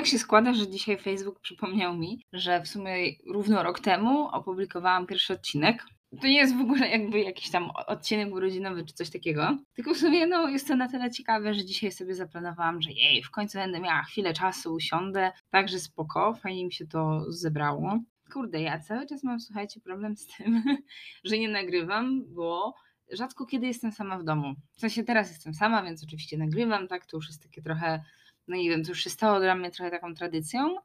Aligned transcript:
Tak 0.00 0.06
się 0.06 0.18
składa, 0.18 0.54
że 0.54 0.68
dzisiaj 0.68 0.98
Facebook 0.98 1.40
przypomniał 1.40 1.96
mi, 1.96 2.24
że 2.32 2.62
w 2.62 2.68
sumie 2.68 2.92
równo 3.26 3.62
rok 3.62 3.80
temu 3.80 4.28
opublikowałam 4.28 5.06
pierwszy 5.06 5.32
odcinek. 5.32 5.86
To 6.20 6.26
nie 6.26 6.36
jest 6.36 6.56
w 6.56 6.60
ogóle 6.60 6.88
jakby 6.88 7.20
jakiś 7.20 7.50
tam 7.50 7.70
odcinek 7.86 8.34
urodzinowy 8.34 8.84
czy 8.84 8.94
coś 8.94 9.10
takiego. 9.10 9.58
Tylko 9.74 9.94
w 9.94 9.98
sumie 9.98 10.26
no, 10.26 10.48
jest 10.48 10.68
to 10.68 10.76
na 10.76 10.88
tyle 10.88 11.10
ciekawe, 11.10 11.54
że 11.54 11.64
dzisiaj 11.64 11.92
sobie 11.92 12.14
zaplanowałam, 12.14 12.82
że 12.82 12.92
jej, 12.92 13.22
w 13.22 13.30
końcu 13.30 13.58
będę 13.58 13.80
miała 13.80 14.02
chwilę 14.02 14.32
czasu, 14.32 14.74
usiądę. 14.74 15.32
Także 15.50 15.78
spoko, 15.78 16.34
fajnie 16.34 16.64
mi 16.64 16.72
się 16.72 16.86
to 16.86 17.24
zebrało. 17.28 17.98
Kurde, 18.32 18.60
ja 18.60 18.78
cały 18.78 19.06
czas 19.06 19.24
mam, 19.24 19.40
słuchajcie, 19.40 19.80
problem 19.80 20.16
z 20.16 20.26
tym, 20.26 20.62
że 21.24 21.38
nie 21.38 21.48
nagrywam, 21.48 22.24
bo 22.34 22.74
rzadko 23.12 23.46
kiedy 23.46 23.66
jestem 23.66 23.92
sama 23.92 24.18
w 24.18 24.24
domu. 24.24 24.54
W 24.72 24.80
sensie 24.80 25.04
teraz 25.04 25.30
jestem 25.30 25.54
sama, 25.54 25.82
więc 25.82 26.04
oczywiście 26.04 26.38
nagrywam, 26.38 26.88
tak, 26.88 27.06
to 27.06 27.16
już 27.16 27.28
jest 27.28 27.42
takie 27.42 27.62
trochę, 27.62 28.04
no 28.48 28.56
nie 28.56 28.70
wiem, 28.70 28.84
to 28.84 28.88
już 28.88 29.04
się 29.04 29.10
stało 29.10 29.40
dla 29.40 29.54
mnie 29.54 29.70
trochę 29.70 29.90
taką 29.90 30.14
tradycją, 30.14 30.76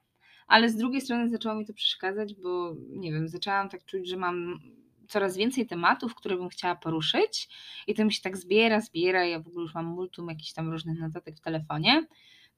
ale 0.48 0.70
z 0.70 0.76
drugiej 0.76 1.02
strony 1.02 1.30
zaczęło 1.30 1.56
mi 1.56 1.66
to 1.66 1.74
przeszkadzać, 1.74 2.34
bo 2.34 2.76
nie 2.90 3.12
wiem, 3.12 3.28
zaczęłam 3.28 3.70
tak 3.70 3.86
czuć, 3.86 4.10
że 4.10 4.18
mam 4.18 4.60
coraz 5.08 5.38
więcej 5.38 5.68
tematów, 5.68 6.16
które 6.16 6.38
bym 6.38 6.50
chciała 6.50 6.76
poruszyć 6.76 7.50
i 7.88 7.94
to 7.94 8.06
mi 8.06 8.14
się 8.14 8.22
tak 8.22 8.38
zbiera, 8.38 8.82
zbiera, 8.82 9.26
ja 9.26 9.40
w 9.40 9.48
ogóle 9.48 9.64
już 9.64 9.74
mam 9.74 9.86
multum 9.86 10.30
jakichś 10.30 10.54
tam 10.54 10.72
różnych 10.72 11.00
notatek 11.00 11.38
w 11.38 11.42
telefonie, 11.42 12.06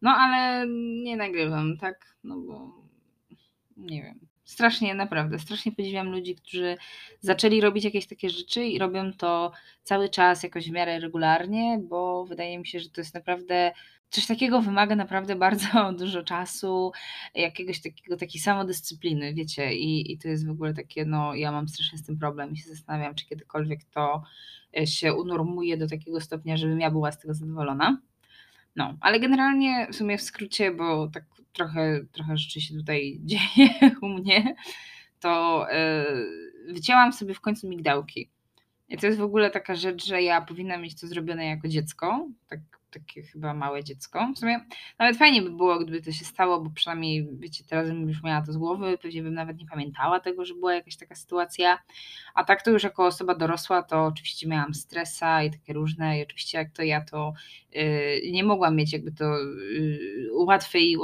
no 0.01 0.11
ale 0.11 0.67
nie 1.03 1.17
nagrywam, 1.17 1.77
tak, 1.77 2.17
no 2.23 2.37
bo 2.37 2.71
nie 3.77 4.03
wiem, 4.03 4.19
strasznie, 4.43 4.95
naprawdę, 4.95 5.39
strasznie 5.39 5.71
podziwiam 5.71 6.11
ludzi, 6.11 6.35
którzy 6.35 6.77
zaczęli 7.19 7.61
robić 7.61 7.83
jakieś 7.83 8.07
takie 8.07 8.29
rzeczy 8.29 8.65
i 8.65 8.79
robią 8.79 9.13
to 9.13 9.51
cały 9.83 10.09
czas 10.09 10.43
jakoś 10.43 10.69
w 10.69 10.71
miarę 10.71 10.99
regularnie, 10.99 11.79
bo 11.83 12.25
wydaje 12.25 12.59
mi 12.59 12.67
się, 12.67 12.79
że 12.79 12.89
to 12.89 13.01
jest 13.01 13.13
naprawdę 13.13 13.71
coś 14.09 14.27
takiego 14.27 14.61
wymaga 14.61 14.95
naprawdę 14.95 15.35
bardzo 15.45 15.93
dużo 15.93 16.23
czasu, 16.23 16.91
jakiegoś 17.35 17.81
takiego, 17.81 18.17
takiej 18.17 18.41
samodyscypliny, 18.41 19.33
wiecie, 19.33 19.73
i, 19.73 20.11
i 20.11 20.17
to 20.17 20.27
jest 20.27 20.47
w 20.47 20.51
ogóle 20.51 20.73
takie, 20.73 21.05
no 21.05 21.35
ja 21.35 21.51
mam 21.51 21.67
strasznie 21.67 21.97
z 21.97 22.03
tym 22.03 22.17
problem 22.17 22.53
i 22.53 22.57
się 22.57 22.69
zastanawiam, 22.69 23.15
czy 23.15 23.25
kiedykolwiek 23.25 23.83
to 23.83 24.23
e, 24.77 24.87
się 24.87 25.13
unormuje 25.13 25.77
do 25.77 25.87
takiego 25.87 26.21
stopnia, 26.21 26.57
żebym 26.57 26.79
ja 26.79 26.91
była 26.91 27.11
z 27.11 27.19
tego 27.19 27.33
zadowolona. 27.33 28.01
No, 28.75 28.97
ale 29.01 29.19
generalnie 29.19 29.87
w 29.91 29.95
sumie 29.95 30.17
w 30.17 30.21
skrócie, 30.21 30.71
bo 30.71 31.07
tak 31.07 31.23
trochę, 31.53 32.05
trochę 32.11 32.37
rzeczy 32.37 32.61
się 32.61 32.75
tutaj 32.75 33.19
dzieje 33.23 33.69
u 34.01 34.09
mnie, 34.09 34.55
to 35.19 35.65
yy, 36.65 36.73
wycięłam 36.73 37.13
sobie 37.13 37.33
w 37.33 37.41
końcu 37.41 37.69
migdałki. 37.69 38.29
I 38.89 38.97
to 38.97 39.07
jest 39.07 39.19
w 39.19 39.23
ogóle 39.23 39.51
taka 39.51 39.75
rzecz, 39.75 40.05
że 40.05 40.21
ja 40.21 40.41
powinna 40.41 40.77
mieć 40.77 41.01
to 41.01 41.07
zrobione 41.07 41.45
jako 41.45 41.67
dziecko, 41.67 42.27
tak 42.47 42.59
takie 42.91 43.23
chyba 43.23 43.53
małe 43.53 43.83
dziecko. 43.83 44.27
W 44.35 44.39
sumie 44.39 44.59
nawet 44.99 45.17
fajnie 45.17 45.41
by 45.41 45.49
było, 45.49 45.79
gdyby 45.79 46.01
to 46.01 46.11
się 46.11 46.25
stało, 46.25 46.61
bo 46.61 46.69
przynajmniej, 46.69 47.29
wiecie, 47.39 47.63
teraz 47.69 47.87
bym 47.87 48.09
już 48.09 48.23
miała 48.23 48.41
to 48.41 48.53
z 48.53 48.57
głowy, 48.57 48.97
pewnie 48.97 49.23
bym 49.23 49.33
nawet 49.33 49.57
nie 49.57 49.65
pamiętała 49.65 50.19
tego, 50.19 50.45
że 50.45 50.53
była 50.53 50.73
jakaś 50.73 50.97
taka 50.97 51.15
sytuacja. 51.15 51.79
A 52.33 52.43
tak 52.43 52.61
to 52.61 52.71
już 52.71 52.83
jako 52.83 53.05
osoba 53.05 53.35
dorosła, 53.35 53.83
to 53.83 54.05
oczywiście 54.05 54.47
miałam 54.47 54.73
stresa 54.73 55.43
i 55.43 55.51
takie 55.51 55.73
różne, 55.73 56.19
i 56.19 56.23
oczywiście 56.23 56.57
jak 56.57 56.71
to 56.71 56.83
ja, 56.83 57.05
to 57.05 57.33
yy, 57.71 58.31
nie 58.31 58.43
mogłam 58.43 58.75
mieć 58.75 58.93
jakby 58.93 59.11
to 59.11 59.25
yy, 59.73 60.29
łatwej, 60.33 60.97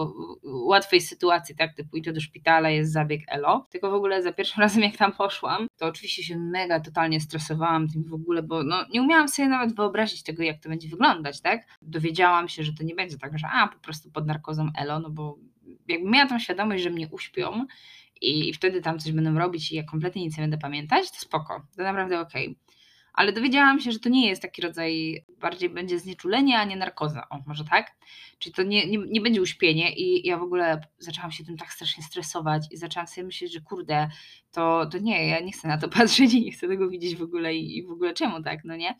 łatwej 0.44 1.02
sytuacji, 1.02 1.56
tak, 1.56 1.74
typu 1.74 1.98
idę 1.98 2.14
do 2.14 2.22
szpitala, 2.22 2.70
jest 2.70 2.94
zabieg 2.94 3.22
ELO, 3.28 3.66
tylko 3.72 3.92
w 3.92 3.94
ogóle 3.94 4.24
za 4.24 4.34
pierwszym 4.34 4.62
razem 4.64 4.84
jak 4.84 4.98
tam 4.98 5.12
poszłam, 5.12 5.68
to 5.78 5.86
oczywiście 5.86 6.24
się 6.24 6.38
mega 6.38 6.80
totalnie 6.80 7.20
stresowałam 7.20 7.88
tym 7.88 8.04
w 8.04 8.14
ogóle, 8.14 8.44
bo 8.44 8.64
no, 8.64 8.86
nie 8.94 9.02
umiałam 9.02 9.28
sobie 9.28 9.50
nawet 9.50 9.76
wyobrazić 9.76 10.24
tego, 10.24 10.44
jak 10.44 10.60
to 10.60 10.70
będzie 10.70 10.90
wyglądać, 10.90 11.42
tak? 11.42 11.73
Dowiedziałam 11.88 12.50
się, 12.50 12.64
że 12.64 12.74
to 12.74 12.84
nie 12.84 12.96
będzie 12.96 13.18
tak, 13.18 13.40
że 13.40 13.48
a, 13.48 13.68
po 13.68 13.80
prostu 13.80 14.12
pod 14.12 14.28
narkozą 14.28 14.70
elo, 14.78 15.00
no 15.00 15.10
bo 15.10 15.38
jakby 15.88 16.10
miałam 16.10 16.30
tam 16.30 16.40
świadomość, 16.40 16.84
że 16.84 16.90
mnie 16.90 17.08
uśpią 17.12 17.66
i 18.22 18.54
wtedy 18.54 18.82
tam 18.82 19.00
coś 19.00 19.12
będą 19.12 19.38
robić 19.40 19.72
i 19.72 19.76
ja 19.76 19.84
kompletnie 19.84 20.22
nic 20.22 20.38
nie 20.38 20.44
będę 20.44 20.58
pamiętać, 20.58 21.12
to 21.12 21.18
spoko, 21.18 21.68
to 21.78 21.84
naprawdę 21.84 22.20
okej. 22.20 22.48
Okay. 22.48 22.74
Ale 23.14 23.34
dowiedziałam 23.34 23.80
się, 23.80 23.92
że 23.92 24.00
to 24.00 24.10
nie 24.10 24.28
jest 24.28 24.42
taki 24.42 24.62
rodzaj, 24.62 25.24
bardziej 25.40 25.70
będzie 25.70 26.00
znieczulenie, 26.00 26.60
a 26.60 26.64
nie 26.64 26.76
narkoza, 26.76 27.30
o 27.30 27.40
może 27.48 27.64
tak? 27.66 27.96
Czyli 28.40 28.56
to 28.56 28.64
nie, 28.64 28.88
nie, 28.88 28.98
nie 28.98 29.22
będzie 29.22 29.42
uśpienie 29.42 29.96
i 29.96 30.28
ja 30.28 30.38
w 30.38 30.42
ogóle 30.42 30.82
zaczęłam 30.98 31.32
się 31.32 31.46
tym 31.46 31.58
tak 31.58 31.74
strasznie 31.74 32.04
stresować 32.04 32.64
i 32.72 32.78
zaczęłam 32.78 33.08
sobie 33.08 33.26
myśleć, 33.26 33.54
że 33.54 33.62
kurde, 33.62 34.10
to, 34.52 34.86
to 34.86 34.98
nie, 34.98 35.28
ja 35.28 35.40
nie 35.40 35.52
chcę 35.52 35.68
na 35.68 35.78
to 35.78 35.90
patrzeć 35.98 36.34
i 36.34 36.46
nie 36.46 36.52
chcę 36.52 36.68
tego 36.68 36.90
widzieć 36.90 37.16
w 37.16 37.22
ogóle 37.22 37.56
i, 37.56 37.78
i 37.78 37.84
w 37.84 37.92
ogóle 37.92 38.14
czemu 38.14 38.44
tak, 38.44 38.60
no 38.64 38.76
nie? 38.76 38.96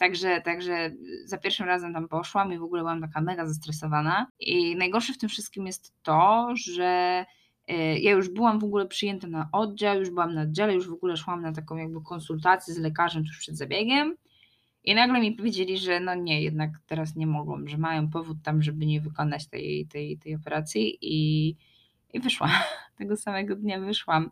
Także, 0.00 0.40
także 0.40 0.90
za 1.24 1.38
pierwszym 1.38 1.66
razem 1.66 1.94
tam 1.94 2.08
poszłam 2.08 2.52
i 2.52 2.58
w 2.58 2.62
ogóle 2.62 2.82
byłam 2.82 3.00
taka 3.00 3.20
mega 3.20 3.46
zestresowana. 3.46 4.26
I 4.38 4.76
najgorsze 4.76 5.12
w 5.12 5.18
tym 5.18 5.28
wszystkim 5.28 5.66
jest 5.66 5.94
to, 6.02 6.48
że 6.54 7.24
e, 7.68 7.98
ja 7.98 8.10
już 8.10 8.28
byłam 8.28 8.58
w 8.58 8.64
ogóle 8.64 8.86
przyjęta 8.86 9.26
na 9.26 9.48
oddział, 9.52 9.98
już 9.98 10.10
byłam 10.10 10.34
na 10.34 10.42
oddziale, 10.42 10.74
już 10.74 10.88
w 10.88 10.92
ogóle 10.92 11.16
szłam 11.16 11.42
na 11.42 11.52
taką 11.52 11.76
jakby 11.76 12.00
konsultację 12.00 12.74
z 12.74 12.78
lekarzem 12.78 13.24
tuż 13.24 13.38
przed 13.38 13.56
zabiegiem. 13.56 14.16
I 14.84 14.94
nagle 14.94 15.20
mi 15.20 15.32
powiedzieli, 15.32 15.78
że 15.78 16.00
no 16.00 16.14
nie, 16.14 16.42
jednak 16.42 16.70
teraz 16.86 17.16
nie 17.16 17.26
mogłam, 17.26 17.68
że 17.68 17.78
mają 17.78 18.10
powód 18.10 18.38
tam, 18.42 18.62
żeby 18.62 18.86
nie 18.86 19.00
wykonać 19.00 19.46
tej, 19.48 19.86
tej, 19.86 20.18
tej 20.18 20.34
operacji 20.34 20.98
i, 21.00 21.56
i 22.12 22.20
wyszłam. 22.20 22.50
Tego 22.98 23.16
samego 23.16 23.56
dnia 23.56 23.80
wyszłam. 23.80 24.30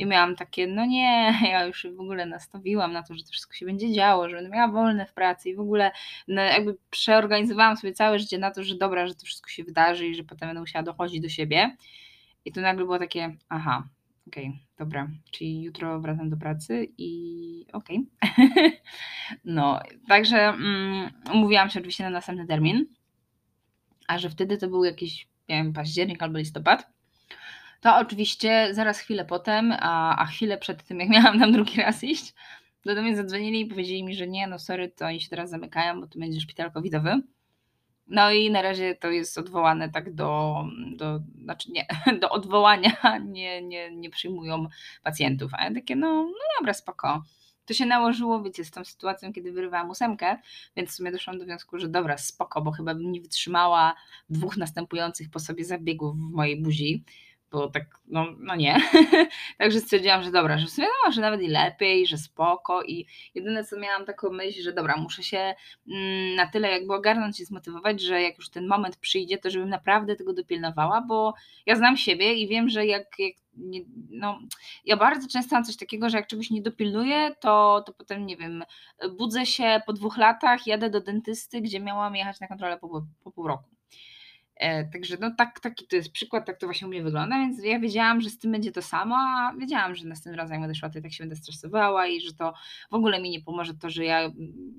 I 0.00 0.06
miałam 0.06 0.36
takie, 0.36 0.66
no 0.66 0.86
nie, 0.86 1.34
ja 1.52 1.64
już 1.64 1.86
w 1.96 2.00
ogóle 2.00 2.26
nastawiłam 2.26 2.92
na 2.92 3.02
to, 3.02 3.14
że 3.14 3.24
to 3.24 3.30
wszystko 3.30 3.54
się 3.54 3.66
będzie 3.66 3.92
działo, 3.92 4.28
że 4.28 4.36
będę 4.36 4.50
miała 4.50 4.72
wolne 4.72 5.06
w 5.06 5.12
pracy 5.12 5.50
i 5.50 5.54
w 5.54 5.60
ogóle 5.60 5.90
no, 6.28 6.42
jakby 6.42 6.76
przeorganizowałam 6.90 7.76
sobie 7.76 7.92
całe 7.92 8.18
życie 8.18 8.38
na 8.38 8.50
to, 8.50 8.64
że 8.64 8.74
dobra, 8.74 9.06
że 9.06 9.14
to 9.14 9.26
wszystko 9.26 9.50
się 9.50 9.64
wydarzy 9.64 10.06
i 10.06 10.14
że 10.14 10.24
potem 10.24 10.48
będę 10.48 10.60
musiała 10.60 10.82
dochodzić 10.82 11.20
do 11.20 11.28
siebie. 11.28 11.76
I 12.44 12.52
tu 12.52 12.60
nagle 12.60 12.84
było 12.84 12.98
takie, 12.98 13.36
aha, 13.48 13.88
okej, 14.26 14.46
okay, 14.46 14.58
dobra, 14.78 15.08
czyli 15.30 15.62
jutro 15.62 16.00
wracam 16.00 16.30
do 16.30 16.36
pracy 16.36 16.88
i 16.98 17.66
okej. 17.72 18.06
Okay. 18.22 18.72
no, 19.44 19.80
także 20.08 20.38
mm, 20.38 21.10
umówiłam 21.32 21.70
się 21.70 21.80
oczywiście 21.80 22.04
na 22.04 22.10
następny 22.10 22.46
termin, 22.46 22.86
a 24.08 24.18
że 24.18 24.30
wtedy 24.30 24.58
to 24.58 24.68
był 24.68 24.84
jakiś, 24.84 25.28
nie 25.48 25.56
wiem, 25.56 25.72
październik 25.72 26.22
albo 26.22 26.38
listopad 26.38 26.99
to 27.80 27.96
oczywiście 27.96 28.68
zaraz 28.72 28.98
chwilę 28.98 29.24
potem, 29.24 29.72
a, 29.80 30.16
a 30.16 30.26
chwilę 30.26 30.58
przed 30.58 30.84
tym, 30.84 31.00
jak 31.00 31.08
miałam 31.08 31.40
tam 31.40 31.52
drugi 31.52 31.80
raz 31.80 32.04
iść, 32.04 32.34
to 32.84 32.94
do 32.94 33.02
mnie 33.02 33.16
zadzwonili 33.16 33.60
i 33.60 33.66
powiedzieli 33.66 34.04
mi, 34.04 34.14
że 34.14 34.28
nie, 34.28 34.46
no 34.46 34.58
sorry, 34.58 34.88
to 34.88 35.06
oni 35.06 35.20
się 35.20 35.28
teraz 35.28 35.50
zamykają, 35.50 36.00
bo 36.00 36.06
to 36.06 36.18
będzie 36.18 36.40
szpital 36.40 36.72
covidowy. 36.72 37.22
No 38.06 38.32
i 38.32 38.50
na 38.50 38.62
razie 38.62 38.94
to 38.94 39.10
jest 39.10 39.38
odwołane 39.38 39.88
tak 39.88 40.14
do, 40.14 40.54
do 40.96 41.20
znaczy 41.42 41.70
nie, 41.72 41.86
do 42.20 42.30
odwołania, 42.30 43.18
nie, 43.24 43.62
nie, 43.62 43.96
nie 43.96 44.10
przyjmują 44.10 44.66
pacjentów. 45.02 45.54
A 45.54 45.64
ja 45.64 45.74
takie, 45.74 45.96
no, 45.96 46.24
no 46.24 46.58
dobra, 46.58 46.74
spoko. 46.74 47.22
To 47.66 47.74
się 47.74 47.86
nałożyło, 47.86 48.42
wiecie, 48.42 48.64
z 48.64 48.70
tą 48.70 48.84
sytuacją, 48.84 49.32
kiedy 49.32 49.52
wyrywałam 49.52 49.90
ósemkę, 49.90 50.36
więc 50.76 50.90
w 50.90 50.94
sumie 50.94 51.12
doszłam 51.12 51.38
do 51.38 51.44
wniosku, 51.44 51.78
że 51.78 51.88
dobra, 51.88 52.18
spoko, 52.18 52.62
bo 52.62 52.70
chyba 52.70 52.94
bym 52.94 53.12
nie 53.12 53.20
wytrzymała 53.20 53.94
dwóch 54.30 54.56
następujących 54.56 55.30
po 55.30 55.40
sobie 55.40 55.64
zabiegów 55.64 56.16
w 56.16 56.20
mojej 56.20 56.62
buzi 56.62 57.04
bo 57.50 57.70
tak, 57.70 57.84
no, 58.06 58.26
no 58.38 58.56
nie. 58.56 58.80
Także 59.58 59.80
stwierdziłam, 59.80 60.22
że 60.22 60.30
dobra, 60.30 60.58
że 60.58 60.66
w 60.66 60.70
sumie 60.70 60.86
no, 61.06 61.12
że 61.12 61.20
nawet 61.20 61.42
i 61.42 61.48
lepiej, 61.48 62.06
że 62.06 62.18
spoko 62.18 62.82
i 62.82 63.06
jedyne 63.34 63.64
co 63.64 63.78
miałam 63.78 64.04
taką 64.04 64.30
myśl, 64.30 64.62
że 64.62 64.72
dobra, 64.72 64.96
muszę 64.96 65.22
się 65.22 65.54
mm, 65.88 66.34
na 66.34 66.46
tyle 66.46 66.70
jakby 66.70 66.94
ogarnąć 66.94 67.40
i 67.40 67.44
zmotywować, 67.44 68.00
że 68.00 68.22
jak 68.22 68.38
już 68.38 68.50
ten 68.50 68.66
moment 68.66 68.96
przyjdzie, 68.96 69.38
to 69.38 69.50
żebym 69.50 69.68
naprawdę 69.68 70.16
tego 70.16 70.32
dopilnowała, 70.32 71.00
bo 71.00 71.34
ja 71.66 71.76
znam 71.76 71.96
siebie 71.96 72.34
i 72.34 72.48
wiem, 72.48 72.68
że 72.68 72.86
jak, 72.86 73.18
jak 73.18 73.34
nie, 73.56 73.80
no, 74.10 74.38
ja 74.84 74.96
bardzo 74.96 75.28
często 75.28 75.56
mam 75.56 75.64
coś 75.64 75.76
takiego, 75.76 76.10
że 76.10 76.16
jak 76.16 76.26
czegoś 76.26 76.50
nie 76.50 76.62
dopilnuję, 76.62 77.30
to, 77.40 77.82
to 77.86 77.92
potem, 77.92 78.26
nie 78.26 78.36
wiem, 78.36 78.64
budzę 79.18 79.46
się 79.46 79.80
po 79.86 79.92
dwóch 79.92 80.16
latach, 80.16 80.66
jadę 80.66 80.90
do 80.90 81.00
dentysty, 81.00 81.60
gdzie 81.60 81.80
miałam 81.80 82.16
jechać 82.16 82.40
na 82.40 82.48
kontrolę 82.48 82.78
po, 82.78 83.06
po 83.24 83.30
pół 83.30 83.48
roku. 83.48 83.79
E, 84.60 84.84
także 84.84 85.16
no 85.20 85.30
tak, 85.38 85.60
taki 85.60 85.86
to 85.86 85.96
jest 85.96 86.12
przykład, 86.12 86.46
tak 86.46 86.58
to 86.58 86.66
właśnie 86.66 86.86
u 86.86 86.90
mnie 86.90 87.02
wygląda, 87.02 87.36
więc 87.36 87.64
ja 87.64 87.78
wiedziałam, 87.78 88.20
że 88.20 88.30
z 88.30 88.38
tym 88.38 88.52
będzie 88.52 88.72
to 88.72 88.82
samo, 88.82 89.16
a 89.16 89.54
wiedziałam, 89.58 89.94
że 89.94 90.06
następnym 90.08 90.38
razem 90.38 90.54
jak 90.54 90.60
będę 90.60 90.74
szła, 90.74 90.90
to 90.90 90.98
i 90.98 91.02
tak 91.02 91.12
się 91.12 91.24
będę 91.24 91.36
stresowała 91.36 92.06
i 92.06 92.20
że 92.20 92.32
to 92.32 92.54
w 92.90 92.94
ogóle 92.94 93.20
mi 93.20 93.30
nie 93.30 93.40
pomoże 93.40 93.74
to, 93.74 93.90
że 93.90 94.04
ja 94.04 94.30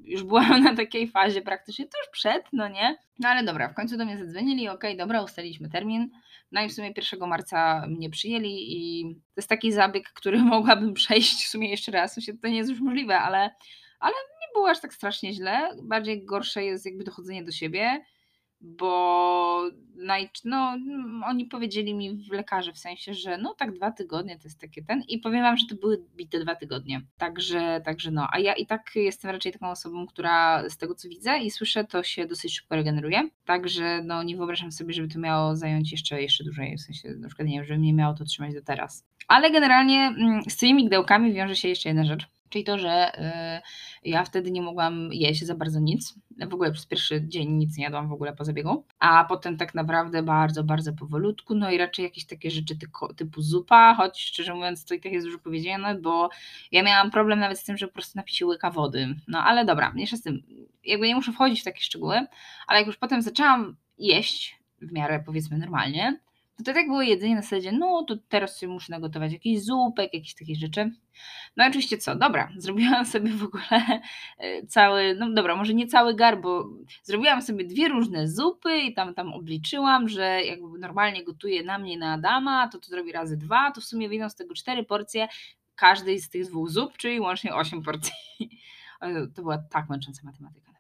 już 0.04 0.24
byłam 0.24 0.63
na 0.63 0.75
takiej 0.75 1.07
fazie 1.07 1.42
praktycznie 1.42 1.86
tuż 1.86 2.10
przed, 2.12 2.44
no 2.54 2.68
nie? 2.68 2.98
No 3.19 3.30
ale 3.30 3.44
dobra, 3.44 3.69
w 3.69 3.74
końcu 3.74 3.98
do 3.98 4.06
mnie 4.06 4.18
zadzwonili, 4.18 4.69
okej, 4.69 4.92
okay, 4.92 4.98
dobra, 4.98 5.22
ustaliliśmy 5.22 5.69
termin, 5.69 6.10
no 6.51 6.62
i 6.62 6.69
w 6.69 6.74
sumie 6.74 6.94
1 7.12 7.30
marca 7.30 7.88
mnie 7.88 8.10
przyjęli 8.10 8.57
i 8.60 9.04
to 9.16 9.34
jest 9.38 9.50
taki 9.50 9.72
zabieg, 9.72 10.10
który 10.13 10.38
mogłabym 10.56 10.94
przejść 10.94 11.45
w 11.45 11.50
sumie 11.50 11.69
jeszcze 11.69 11.92
raz, 11.92 12.19
to 12.42 12.48
nie 12.48 12.57
jest 12.57 12.69
już 12.69 12.80
możliwe, 12.80 13.19
ale, 13.19 13.56
ale 14.00 14.13
nie 14.13 14.48
było 14.54 14.69
aż 14.69 14.81
tak 14.81 14.94
strasznie 14.94 15.34
źle, 15.34 15.69
bardziej 15.84 16.25
gorsze 16.25 16.63
jest 16.63 16.86
jakby 16.86 17.04
dochodzenie 17.04 17.44
do 17.44 17.51
siebie, 17.51 18.01
bo 18.62 19.69
naj, 19.96 20.30
no, 20.46 20.78
oni 21.25 21.46
powiedzieli 21.46 21.94
mi 21.94 22.18
w 22.18 22.31
lekarze 22.31 22.74
w 22.74 22.78
sensie, 22.78 23.13
że 23.13 23.38
no 23.38 23.54
tak 23.54 23.72
dwa 23.74 23.92
tygodnie 23.92 24.38
to 24.38 24.44
jest 24.44 24.60
takie 24.60 24.84
ten 24.84 25.04
i 25.08 25.19
powiem 25.19 25.42
wam, 25.42 25.58
że 25.58 25.66
to 25.69 25.75
były 25.75 26.06
bite 26.16 26.40
dwa 26.40 26.56
tygodnie. 26.56 27.02
Także, 27.18 27.81
także 27.86 28.12
no, 28.12 28.28
a 28.31 28.40
ja 28.40 28.54
i 28.54 28.66
tak 28.66 28.92
jestem 28.96 29.31
raczej 29.31 29.52
taką 29.52 29.69
osobą, 29.69 30.08
która 30.08 30.69
z 30.69 30.78
tego 30.78 30.96
co 30.96 31.10
widzę 31.10 31.40
i 31.40 31.52
słyszę, 31.52 31.84
to 31.84 32.04
się 32.04 32.25
dosyć 32.25 32.56
szybko 32.56 32.75
regeneruje. 32.75 33.30
Także 33.46 34.02
no 34.04 34.24
nie 34.24 34.38
wyobrażam 34.38 34.72
sobie, 34.72 34.94
żeby 34.94 35.08
to 35.08 35.19
miało 35.19 35.56
zająć 35.56 35.92
jeszcze, 35.92 36.22
jeszcze 36.22 36.44
dłużej, 36.44 36.78
w 36.78 36.81
sensie 36.81 37.10
na 37.10 37.28
przykład 37.28 37.48
nie 37.48 37.56
wiem, 37.56 37.66
żeby 37.66 37.80
mnie 37.80 37.94
miało 37.94 38.13
to 38.13 38.24
trzymać 38.24 38.54
do 38.54 38.62
teraz. 38.62 39.06
Ale 39.28 39.52
generalnie 39.52 40.00
mm, 40.00 40.42
z 40.50 40.58
tymi 40.58 40.74
migdałkami 40.74 41.34
wiąże 41.34 41.56
się 41.56 41.68
jeszcze 41.68 41.90
jedna 41.90 42.06
rzecz. 42.06 42.28
Czyli 42.51 42.63
to, 42.63 42.77
że 42.77 43.12
y, 44.06 44.09
ja 44.09 44.24
wtedy 44.24 44.51
nie 44.51 44.62
mogłam 44.62 45.09
jeść 45.13 45.45
za 45.45 45.56
bardzo 45.56 45.80
nic. 45.80 46.15
W 46.50 46.53
ogóle 46.53 46.71
przez 46.71 46.86
pierwszy 46.86 47.27
dzień 47.27 47.50
nic 47.50 47.77
nie 47.77 47.83
jadłam 47.83 48.09
w 48.09 48.13
ogóle 48.13 48.33
po 48.33 48.45
zabiegu. 48.45 48.86
A 49.00 49.25
potem 49.25 49.57
tak 49.57 49.75
naprawdę 49.75 50.24
bardzo, 50.24 50.63
bardzo 50.63 50.94
powolutku. 50.94 51.56
No 51.56 51.71
i 51.71 51.77
raczej 51.77 52.03
jakieś 52.03 52.25
takie 52.25 52.51
rzeczy 52.51 52.75
typu, 53.15 53.42
zupa, 53.42 53.95
choć 53.95 54.21
szczerze 54.21 54.53
mówiąc 54.53 54.86
to 54.86 54.94
i 54.94 55.00
tak 55.00 55.12
jest 55.12 55.27
dużo 55.27 55.39
powiedziane, 55.39 55.95
bo 55.95 56.30
ja 56.71 56.83
miałam 56.83 57.12
problem 57.12 57.39
nawet 57.39 57.59
z 57.59 57.63
tym, 57.63 57.77
że 57.77 57.88
po 57.88 57.94
prostu 57.94 58.19
napić 58.19 58.42
łyka 58.42 58.71
wody. 58.71 59.15
No 59.27 59.44
ale 59.44 59.65
dobra, 59.65 59.92
mniejsza 59.94 60.18
z 60.18 60.21
tym. 60.21 60.44
Jakby 60.86 61.07
nie 61.07 61.15
muszę 61.15 61.31
wchodzić 61.31 61.62
w 61.62 61.63
takie 61.63 61.81
szczegóły, 61.81 62.25
ale 62.68 62.80
jak 62.80 62.88
już 62.88 62.98
potem 62.98 63.21
zaczęłam 63.21 63.75
jeść 63.98 64.59
w 64.81 64.92
miarę 64.92 65.24
powiedzmy 65.25 65.57
normalnie, 65.57 66.19
to 66.63 66.74
tak 66.74 66.88
było 66.88 67.02
jedzenie 67.02 67.36
na 67.36 67.42
zasadzie, 67.42 67.72
no 67.72 68.04
to 68.04 68.16
teraz 68.30 68.58
sobie 68.58 68.74
muszę 68.74 68.92
nagotować 68.92 69.34
jakiś 69.34 69.63
zupek, 69.63 70.13
jakieś 70.13 70.36
takie 70.36 70.56
rzeczy. 70.56 70.92
No 71.58 71.66
oczywiście 71.68 71.98
co, 71.98 72.16
dobra, 72.16 72.52
zrobiłam 72.58 73.06
sobie 73.06 73.31
w 73.31 73.44
ogóle 73.44 74.02
e, 74.38 74.66
cały, 74.68 75.16
no 75.19 75.34
dobra, 75.34 75.56
może 75.56 75.74
nie 75.74 75.88
cały 75.88 76.16
gar, 76.16 76.42
bo 76.42 76.69
zrobiłam 77.04 77.42
sobie 77.42 77.66
dwie 77.66 77.88
różne 77.88 78.28
zupy 78.28 78.78
i 78.78 78.94
tam, 78.94 79.13
tam 79.13 79.34
obliczyłam, 79.34 80.10
że 80.10 80.42
jakby 80.44 80.80
normalnie 80.80 81.24
gotuję 81.24 81.63
na 81.63 81.78
mnie 81.78 81.98
na 81.98 82.13
Adama, 82.13 82.68
to 82.68 82.80
to 82.80 82.88
zrobi 82.88 83.12
razy 83.12 83.38
dwa, 83.38 83.72
to 83.72 83.81
w 83.81 83.84
sumie 83.84 84.10
wyjdą 84.10 84.30
z 84.30 84.36
tego 84.36 84.54
cztery 84.54 84.84
porcje 84.84 85.28
każdej 85.75 86.19
z 86.19 86.30
tych 86.30 86.46
dwóch 86.46 86.69
zup, 86.69 86.98
czyli 86.98 87.19
łącznie 87.19 87.56
osiem 87.56 87.81
porcji. 87.81 88.13
To 89.36 89.42
była 89.42 89.58
tak 89.58 89.90
męcząca 89.90 90.22
matematyka 90.24 90.70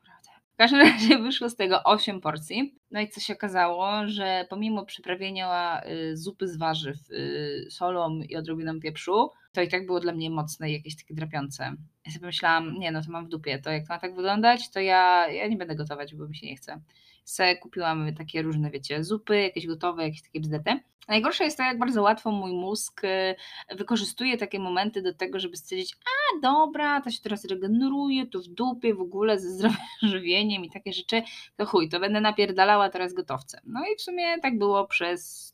każdym 0.61 0.79
razie 0.91 1.17
wyszło 1.17 1.49
z 1.49 1.55
tego 1.55 1.83
8 1.83 2.21
porcji. 2.21 2.75
No 2.91 3.01
i 3.01 3.09
co 3.09 3.19
się 3.19 3.33
okazało, 3.33 4.07
że 4.07 4.45
pomimo 4.49 4.85
przyprawienia 4.85 5.81
y, 5.85 6.17
zupy 6.17 6.47
z 6.47 6.57
warzyw 6.57 6.97
y, 7.11 7.67
solą 7.69 8.19
i 8.29 8.35
odrobiną 8.35 8.79
pieprzu, 8.79 9.31
to 9.51 9.61
i 9.61 9.67
tak 9.67 9.85
było 9.85 9.99
dla 9.99 10.13
mnie 10.13 10.29
mocne 10.29 10.69
i 10.69 10.73
jakieś 10.73 10.95
takie 10.95 11.13
drapiące. 11.13 11.75
Ja 12.05 12.11
sobie 12.11 12.25
myślałam, 12.25 12.79
nie 12.79 12.91
no 12.91 13.01
to 13.01 13.11
mam 13.11 13.25
w 13.25 13.29
dupie, 13.29 13.59
to 13.59 13.71
jak 13.71 13.87
to 13.87 13.93
ma 13.93 13.99
tak 13.99 14.15
wyglądać, 14.15 14.71
to 14.71 14.79
ja, 14.79 15.27
ja 15.27 15.47
nie 15.47 15.57
będę 15.57 15.75
gotować, 15.75 16.15
bo 16.15 16.27
mi 16.27 16.35
się 16.35 16.47
nie 16.47 16.55
chce 16.55 16.81
se 17.25 17.55
kupiłam 17.55 18.15
takie 18.15 18.41
różne, 18.41 18.71
wiecie, 18.71 19.03
zupy, 19.03 19.37
jakieś 19.37 19.67
gotowe, 19.67 20.03
jakieś 20.03 20.21
takie 20.21 20.39
bzdety. 20.39 20.79
Najgorsze 21.07 21.43
jest 21.43 21.57
to, 21.57 21.63
jak 21.63 21.79
bardzo 21.79 22.01
łatwo 22.01 22.31
mój 22.31 22.53
mózg 22.53 23.03
y, 23.03 23.35
wykorzystuje 23.75 24.37
takie 24.37 24.59
momenty 24.59 25.01
do 25.01 25.13
tego, 25.13 25.39
żeby 25.39 25.57
stwierdzić, 25.57 25.95
a 26.05 26.41
dobra, 26.41 27.01
to 27.01 27.11
się 27.11 27.21
teraz 27.21 27.45
regeneruje, 27.45 28.27
to 28.27 28.39
w 28.39 28.47
dupie 28.47 28.95
w 28.95 29.01
ogóle 29.01 29.39
ze 29.39 29.49
zdrowym 29.49 29.77
żywieniem 30.01 30.65
i 30.65 30.69
takie 30.69 30.93
rzeczy, 30.93 31.23
to 31.57 31.65
chuj, 31.65 31.89
to 31.89 31.99
będę 31.99 32.21
napierdalała 32.21 32.89
teraz 32.89 33.13
gotowce. 33.13 33.61
No 33.65 33.79
i 33.93 33.97
w 33.97 34.01
sumie 34.01 34.39
tak 34.41 34.57
było 34.57 34.87
przez 34.87 35.51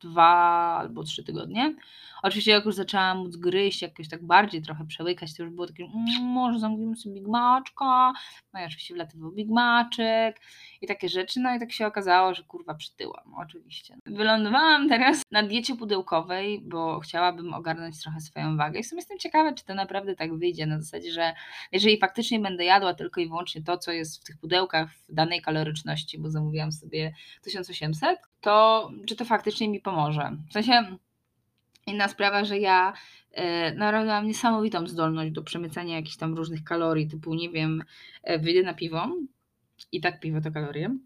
dwa 0.00 0.76
albo 0.78 1.02
trzy 1.02 1.24
tygodnie. 1.24 1.74
Oczywiście 2.24 2.50
jak 2.50 2.64
już 2.64 2.74
zaczęłam 2.74 3.18
móc 3.18 3.36
gryźć, 3.36 3.82
jakoś 3.82 4.08
tak 4.08 4.26
bardziej 4.26 4.62
trochę 4.62 4.86
przełykać, 4.86 5.36
to 5.36 5.42
już 5.42 5.52
było 5.52 5.66
takie, 5.66 5.84
mmm, 5.84 6.22
może 6.22 6.58
zamówimy 6.58 6.96
sobie 6.96 7.14
Big 7.14 7.28
Maczka, 7.28 8.12
no 8.54 8.60
i 8.60 8.64
oczywiście 8.64 8.94
wlatywał 8.94 9.32
Big 9.32 9.50
Maczek 9.50 10.40
i 10.80 10.86
takie 10.86 11.08
rzeczy, 11.08 11.40
no 11.40 11.54
i 11.54 11.58
tak 11.58 11.72
się 11.72 11.86
okazało, 11.86 12.34
że 12.34 12.42
kurwa 12.42 12.74
przytyłam, 12.74 13.34
oczywiście. 13.36 13.96
Wylądowałam 14.06 14.88
teraz 14.88 15.22
na 15.30 15.42
diecie 15.42 15.76
pudełkowej, 15.76 16.60
bo 16.60 17.00
chciałabym 17.00 17.54
ogarnąć 17.54 18.02
trochę 18.02 18.20
swoją 18.20 18.56
wagę 18.56 18.80
i 18.80 18.82
w 18.82 18.86
sumie 18.86 19.00
jestem 19.00 19.18
ciekawa, 19.18 19.52
czy 19.52 19.64
to 19.64 19.74
naprawdę 19.74 20.16
tak 20.16 20.38
wyjdzie, 20.38 20.66
na 20.66 20.80
zasadzie, 20.80 21.12
że 21.12 21.34
jeżeli 21.72 21.98
faktycznie 21.98 22.40
będę 22.40 22.64
jadła 22.64 22.94
tylko 22.94 23.20
i 23.20 23.28
wyłącznie 23.28 23.62
to, 23.62 23.78
co 23.78 23.92
jest 23.92 24.20
w 24.20 24.24
tych 24.24 24.38
pudełkach 24.38 24.90
w 25.08 25.14
danej 25.14 25.42
kaloryczności, 25.42 26.18
bo 26.18 26.30
zamówiłam 26.30 26.72
sobie 26.72 27.14
1800, 27.42 28.18
to 28.40 28.90
czy 29.06 29.16
to 29.16 29.24
faktycznie 29.24 29.68
mi 29.68 29.80
pomoże. 29.80 30.36
W 30.48 30.52
sensie 30.52 30.98
Inna 31.86 32.08
sprawa, 32.08 32.44
że 32.44 32.58
ja 32.58 32.92
e, 33.32 33.74
narodziłam 33.74 34.26
niesamowitą 34.26 34.86
zdolność 34.86 35.32
do 35.32 35.42
przemycania 35.42 35.96
jakichś 35.96 36.16
tam 36.16 36.34
różnych 36.34 36.64
kalorii, 36.64 37.08
typu, 37.08 37.34
nie 37.34 37.50
wiem, 37.50 37.84
e, 38.22 38.38
wyjdę 38.38 38.62
na 38.62 38.74
piwo 38.74 39.08
i 39.92 40.00
tak 40.00 40.20
piwo 40.20 40.40
to 40.40 40.50
kalorie. 40.52 40.96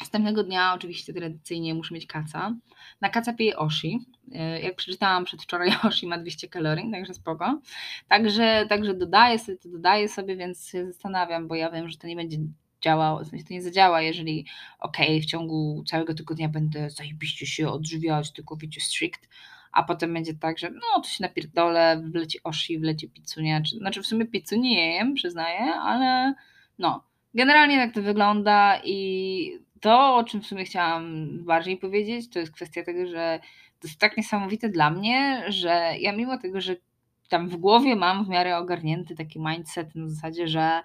Następnego 0.00 0.44
dnia 0.44 0.74
oczywiście 0.74 1.12
tradycyjnie 1.12 1.74
muszę 1.74 1.94
mieć 1.94 2.06
kaca. 2.06 2.54
Na 3.00 3.08
kaca 3.08 3.32
piję 3.32 3.56
Oshi. 3.56 3.98
E, 4.32 4.60
jak 4.60 4.76
przeczytałam 4.76 5.24
przedwczoraj, 5.24 5.70
Oshi 5.88 6.06
ma 6.06 6.18
200 6.18 6.48
kalorii, 6.48 6.90
także 6.90 7.14
spoko. 7.14 7.60
Także, 8.08 8.66
także 8.68 8.94
dodaję 8.94 9.38
sobie 9.38 9.58
to, 9.58 9.68
dodaję 9.68 10.08
sobie, 10.08 10.36
więc 10.36 10.68
się 10.68 10.86
zastanawiam, 10.86 11.48
bo 11.48 11.54
ja 11.54 11.70
wiem, 11.70 11.88
że 11.88 11.98
to 11.98 12.06
nie 12.06 12.16
będzie 12.16 12.38
działało, 12.80 13.24
w 13.24 13.28
sensie 13.28 13.44
to 13.44 13.54
nie 13.54 13.62
zadziała, 13.62 14.02
jeżeli 14.02 14.46
okej, 14.78 15.08
okay, 15.08 15.20
w 15.20 15.26
ciągu 15.26 15.84
całego 15.86 16.14
tygodnia 16.14 16.48
będę 16.48 16.90
zajebiście 16.90 17.46
się 17.46 17.68
odżywiać, 17.68 18.32
tylko 18.32 18.56
wiecie, 18.56 18.80
strict, 18.80 19.28
a 19.72 19.82
potem 19.82 20.14
będzie 20.14 20.34
tak, 20.34 20.58
że 20.58 20.70
no 20.70 21.02
to 21.02 21.08
się 21.08 21.22
napierdolę, 21.22 22.02
wleci 22.04 22.38
oshi, 22.44 22.78
wleci 22.78 23.08
pizzunia, 23.08 23.62
czy, 23.62 23.76
znaczy 23.76 24.02
w 24.02 24.06
sumie 24.06 24.26
pizzu 24.26 24.56
nie 24.56 24.94
jem, 24.94 25.14
przyznaję, 25.14 25.74
ale 25.74 26.34
no, 26.78 27.04
generalnie 27.34 27.76
tak 27.76 27.94
to 27.94 28.02
wygląda 28.02 28.80
i 28.84 29.58
to, 29.80 30.16
o 30.16 30.24
czym 30.24 30.42
w 30.42 30.46
sumie 30.46 30.64
chciałam 30.64 31.28
bardziej 31.44 31.76
powiedzieć, 31.76 32.30
to 32.30 32.38
jest 32.38 32.52
kwestia 32.52 32.84
tego, 32.84 33.06
że 33.06 33.40
to 33.80 33.88
jest 33.88 34.00
tak 34.00 34.16
niesamowite 34.16 34.68
dla 34.68 34.90
mnie, 34.90 35.44
że 35.48 35.94
ja 36.00 36.12
mimo 36.12 36.38
tego, 36.38 36.60
że 36.60 36.76
tam 37.28 37.48
w 37.48 37.56
głowie 37.56 37.96
mam 37.96 38.24
w 38.24 38.28
miarę 38.28 38.56
ogarnięty 38.56 39.14
taki 39.14 39.40
mindset 39.40 39.94
na 39.94 40.08
zasadzie, 40.08 40.48
że 40.48 40.82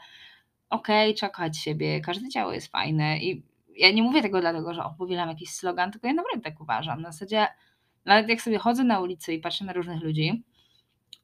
okej, 0.70 1.10
okay, 1.10 1.20
czekać 1.20 1.58
siebie, 1.58 2.02
każde 2.02 2.30
ciało 2.30 2.54
jest 2.54 2.72
fajne 2.72 3.18
i 3.18 3.44
ja 3.78 3.92
nie 3.92 4.04
mówię 4.04 4.22
tego 4.22 4.42
dlatego, 4.42 4.74
że 4.74 4.84
opowielam 4.84 5.30
jakiś 5.30 5.50
slogan, 5.50 5.92
tylko 5.92 6.08
ja 6.08 6.14
naprawdę 6.14 6.42
tak 6.52 6.62
uważam. 6.62 7.02
Na 7.02 7.12
zasadzie 7.12 7.48
nawet 8.06 8.30
jak 8.30 8.42
sobie 8.42 8.58
chodzę 8.58 8.84
na 8.84 9.00
ulicy 9.00 9.34
i 9.34 9.40
patrzę 9.40 9.66
na 9.66 9.74
różnych 9.74 10.04
ludzi, 10.04 10.44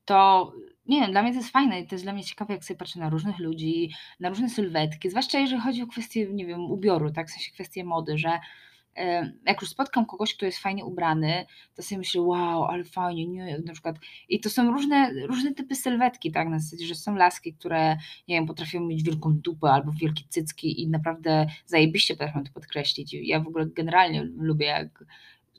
to 0.05 0.51
nie 0.85 1.01
wiem, 1.01 1.11
dla 1.11 1.23
mnie 1.23 1.31
to 1.31 1.37
jest 1.37 1.51
fajne 1.51 1.79
i 1.79 1.87
to 1.87 1.95
jest 1.95 2.05
dla 2.05 2.13
mnie 2.13 2.23
ciekawe, 2.23 2.53
jak 2.53 2.65
sobie 2.65 2.77
patrzę 2.77 2.99
na 2.99 3.09
różnych 3.09 3.39
ludzi, 3.39 3.91
na 4.19 4.29
różne 4.29 4.49
sylwetki, 4.49 5.09
zwłaszcza 5.09 5.39
jeżeli 5.39 5.61
chodzi 5.61 5.81
o 5.81 5.87
kwestię, 5.87 6.27
nie 6.33 6.45
wiem, 6.45 6.61
ubioru, 6.61 7.11
tak, 7.11 7.27
w 7.27 7.31
sensie 7.31 7.51
kwestię 7.51 7.83
mody, 7.83 8.17
że 8.17 8.39
jak 9.45 9.61
już 9.61 9.69
spotkam 9.69 10.05
kogoś, 10.05 10.35
kto 10.35 10.45
jest 10.45 10.59
fajnie 10.59 10.85
ubrany, 10.85 11.45
to 11.75 11.83
sobie 11.83 11.99
myślę, 11.99 12.21
wow, 12.21 12.63
ale 12.63 12.83
fajnie, 12.83 13.27
nie, 13.27 13.59
na 13.65 13.73
przykład. 13.73 13.95
I 14.29 14.39
to 14.39 14.49
są 14.49 14.71
różne, 14.71 15.13
różne 15.27 15.53
typy 15.53 15.75
sylwetki, 15.75 16.31
tak, 16.31 16.49
na 16.49 16.59
zasadzie, 16.59 16.85
że 16.85 16.95
są 16.95 17.15
laski, 17.15 17.53
które, 17.53 17.97
nie 18.27 18.35
wiem, 18.35 18.45
potrafią 18.45 18.85
mieć 18.85 19.03
wielką 19.03 19.33
dupę 19.33 19.67
albo 19.71 19.91
wielkie 19.91 20.23
cycki 20.29 20.81
i 20.81 20.89
naprawdę 20.89 21.47
zajebiście 21.65 22.13
potrafią 22.13 22.43
to 22.43 22.51
podkreślić. 22.51 23.13
Ja 23.13 23.39
w 23.39 23.47
ogóle 23.47 23.65
generalnie 23.65 24.23
lubię, 24.37 24.65
jak 24.65 25.03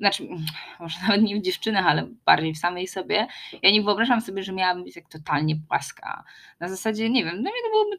znaczy, 0.00 0.28
może 0.80 0.98
nawet 1.02 1.22
nie 1.22 1.36
w 1.36 1.42
dziewczynach, 1.42 1.86
ale 1.86 2.08
bardziej 2.24 2.54
w 2.54 2.58
samej 2.58 2.88
sobie, 2.88 3.26
ja 3.62 3.70
nie 3.70 3.82
wyobrażam 3.82 4.20
sobie, 4.20 4.42
że 4.42 4.52
miałabym 4.52 4.84
być 4.84 4.94
tak 4.94 5.08
totalnie 5.08 5.56
płaska. 5.68 6.24
Na 6.60 6.68
zasadzie, 6.68 7.10
nie 7.10 7.24
wiem, 7.24 7.42
dla 7.42 7.50
mnie 7.50 7.60
to 7.64 7.70
byłoby 7.70 7.98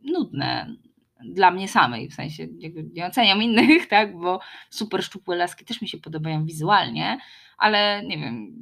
nudne 0.00 0.76
dla 1.24 1.50
mnie 1.50 1.68
samej, 1.68 2.08
w 2.08 2.14
sensie 2.14 2.46
nie 2.92 3.06
oceniam 3.06 3.42
innych, 3.42 3.86
tak, 3.96 4.18
bo 4.18 4.40
super 4.70 5.04
szczupłe 5.04 5.36
laski 5.36 5.64
też 5.64 5.82
mi 5.82 5.88
się 5.88 5.98
podobają 5.98 6.44
wizualnie, 6.44 7.18
ale 7.58 8.02
nie 8.06 8.18
wiem, 8.18 8.52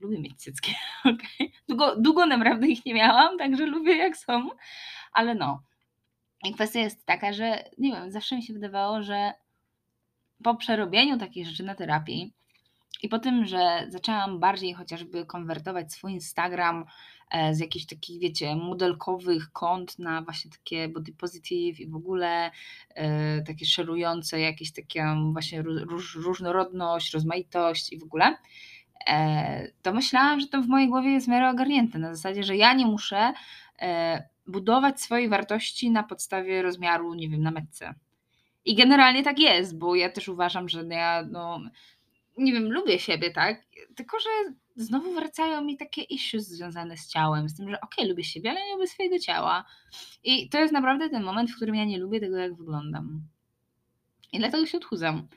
lubię 0.00 0.18
mieć 0.18 0.36
cyckie, 0.36 0.72
okay? 1.04 1.48
długo, 1.68 1.96
długo 1.96 2.26
naprawdę 2.26 2.66
ich 2.66 2.86
nie 2.86 2.94
miałam, 2.94 3.38
także 3.38 3.66
lubię 3.66 3.96
jak 3.96 4.16
są, 4.16 4.48
ale 5.12 5.34
no. 5.34 5.62
I 6.44 6.54
kwestia 6.54 6.80
jest 6.80 7.06
taka, 7.06 7.32
że 7.32 7.64
nie 7.78 7.92
wiem, 7.92 8.10
zawsze 8.10 8.36
mi 8.36 8.42
się 8.42 8.52
wydawało, 8.52 9.02
że 9.02 9.32
po 10.42 10.54
przerobieniu 10.54 11.18
takich 11.18 11.46
rzeczy 11.46 11.62
na 11.62 11.74
terapii 11.74 12.32
i 13.02 13.08
po 13.08 13.18
tym, 13.18 13.46
że 13.46 13.86
zaczęłam 13.88 14.40
bardziej 14.40 14.74
chociażby 14.74 15.26
konwertować 15.26 15.92
swój 15.92 16.12
Instagram 16.12 16.84
e, 17.30 17.54
z 17.54 17.60
jakichś 17.60 17.86
takich, 17.86 18.20
wiecie, 18.20 18.56
modelkowych 18.56 19.52
kont 19.52 19.98
na 19.98 20.22
właśnie 20.22 20.50
takie 20.50 20.88
body 20.88 21.12
positive 21.12 21.80
i 21.80 21.88
w 21.88 21.96
ogóle 21.96 22.50
e, 22.94 23.42
takie 23.42 23.66
szerujące 23.66 24.40
jakieś 24.40 24.72
taką 24.72 25.32
właśnie 25.32 25.62
róż, 25.62 26.14
różnorodność, 26.14 27.14
rozmaitość 27.14 27.92
i 27.92 27.98
w 27.98 28.02
ogóle, 28.02 28.36
e, 29.06 29.68
to 29.82 29.92
myślałam, 29.92 30.40
że 30.40 30.46
to 30.46 30.62
w 30.62 30.68
mojej 30.68 30.88
głowie 30.88 31.10
jest 31.10 31.26
w 31.26 31.30
miarę 31.30 31.50
ogarnięte. 31.50 31.98
Na 31.98 32.14
zasadzie, 32.14 32.42
że 32.42 32.56
ja 32.56 32.74
nie 32.74 32.86
muszę 32.86 33.32
budować 34.46 35.00
swojej 35.00 35.28
wartości 35.28 35.90
na 35.90 36.02
podstawie 36.02 36.62
rozmiaru, 36.62 37.14
nie 37.14 37.28
wiem, 37.28 37.42
na 37.42 37.50
metce 37.50 37.94
i 38.64 38.74
generalnie 38.74 39.22
tak 39.22 39.38
jest, 39.38 39.78
bo 39.78 39.94
ja 39.94 40.10
też 40.10 40.28
uważam, 40.28 40.68
że 40.68 40.84
ja, 40.84 41.24
no, 41.30 41.60
nie 42.38 42.52
wiem, 42.52 42.72
lubię 42.72 42.98
siebie, 42.98 43.30
tak? 43.30 43.62
Tylko, 43.94 44.20
że 44.20 44.54
znowu 44.76 45.14
wracają 45.14 45.64
mi 45.64 45.76
takie 45.76 46.02
issues 46.02 46.46
związane 46.46 46.96
z 46.96 47.08
ciałem, 47.08 47.48
z 47.48 47.56
tym, 47.56 47.70
że 47.70 47.80
okej, 47.80 47.88
okay, 47.94 48.08
lubię 48.08 48.24
siebie, 48.24 48.50
ale 48.50 48.66
nie 48.66 48.72
lubię 48.72 48.86
swojego 48.86 49.18
ciała. 49.18 49.64
I 50.24 50.48
to 50.48 50.60
jest 50.60 50.72
naprawdę 50.72 51.10
ten 51.10 51.22
moment, 51.22 51.50
w 51.50 51.56
którym 51.56 51.74
ja 51.74 51.84
nie 51.84 51.98
lubię 51.98 52.20
tego, 52.20 52.36
jak 52.36 52.54
wyglądam. 52.54 53.22
I 54.32 54.38
dlatego 54.38 54.66
się 54.66 54.78
odchudzam. 54.78 55.28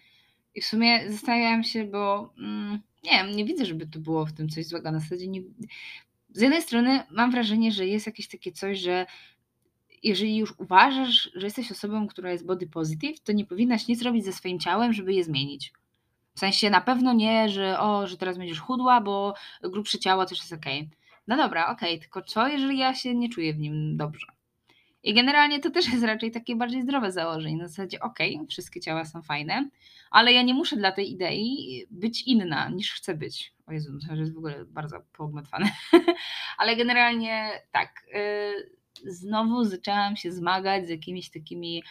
I 0.55 0.61
w 0.61 0.65
sumie 0.65 1.11
zastanawiałam 1.11 1.63
się, 1.63 1.83
bo 1.85 2.33
mm, 2.37 2.79
nie 3.03 3.11
wiem, 3.11 3.31
nie 3.31 3.45
widzę, 3.45 3.65
żeby 3.65 3.87
to 3.87 3.99
było 3.99 4.25
w 4.25 4.33
tym 4.33 4.49
coś 4.49 4.65
złego. 4.65 4.91
Na 4.91 4.99
zasadzie 4.99 5.27
nie... 5.27 5.41
Z 6.33 6.41
jednej 6.41 6.61
strony 6.61 7.03
mam 7.11 7.31
wrażenie, 7.31 7.71
że 7.71 7.85
jest 7.85 8.05
jakieś 8.05 8.27
takie 8.27 8.51
coś, 8.51 8.79
że 8.79 9.05
jeżeli 10.05 10.37
już 10.37 10.53
uważasz, 10.57 11.31
że 11.35 11.47
jesteś 11.47 11.71
osobą, 11.71 12.07
która 12.07 12.31
jest 12.31 12.45
body 12.45 12.67
positive, 12.67 13.19
to 13.19 13.31
nie 13.31 13.45
powinnaś 13.45 13.87
nic 13.87 14.01
robić 14.01 14.25
ze 14.25 14.33
swoim 14.33 14.59
ciałem, 14.59 14.93
żeby 14.93 15.13
je 15.13 15.23
zmienić. 15.23 15.73
W 16.35 16.39
sensie 16.39 16.69
na 16.69 16.81
pewno 16.81 17.13
nie, 17.13 17.49
że 17.49 17.79
o, 17.79 18.07
że 18.07 18.17
teraz 18.17 18.37
będziesz 18.37 18.59
chudła, 18.59 19.01
bo 19.01 19.33
grubsze 19.63 19.99
ciało 19.99 20.25
też 20.25 20.39
jest 20.39 20.53
okej. 20.53 20.79
Okay. 20.79 20.97
No 21.27 21.37
dobra, 21.37 21.67
okej, 21.67 21.89
okay, 21.89 21.99
tylko 21.99 22.21
co, 22.21 22.47
jeżeli 22.47 22.77
ja 22.77 22.95
się 22.95 23.15
nie 23.15 23.29
czuję 23.29 23.53
w 23.53 23.59
nim 23.59 23.97
dobrze? 23.97 24.27
I 25.03 25.13
generalnie 25.13 25.59
to 25.59 25.69
też 25.69 25.87
jest 25.87 26.03
raczej 26.03 26.31
takie 26.31 26.55
bardziej 26.55 26.81
zdrowe 26.81 27.11
założenie. 27.11 27.57
Na 27.57 27.67
zasadzie, 27.67 27.99
okej, 27.99 28.35
okay, 28.35 28.47
wszystkie 28.47 28.81
ciała 28.81 29.05
są 29.05 29.21
fajne, 29.21 29.69
ale 30.11 30.33
ja 30.33 30.41
nie 30.41 30.53
muszę 30.53 30.75
dla 30.75 30.91
tej 30.91 31.11
idei 31.11 31.85
być 31.91 32.27
inna 32.27 32.69
niż 32.69 32.93
chcę 32.93 33.15
być. 33.15 33.53
O 33.67 33.71
Jezu, 33.71 33.99
to 34.07 34.15
jest 34.15 34.33
w 34.33 34.37
ogóle 34.37 34.65
bardzo 34.65 35.01
pogmatwane. 35.17 35.71
ale 36.57 36.75
generalnie 36.75 37.49
tak. 37.71 38.05
Yy, 38.13 38.75
znowu 39.05 39.65
zaczęłam 39.65 40.15
się 40.15 40.31
zmagać 40.31 40.85
z 40.85 40.89
jakimiś 40.89 41.29
takimi 41.29 41.83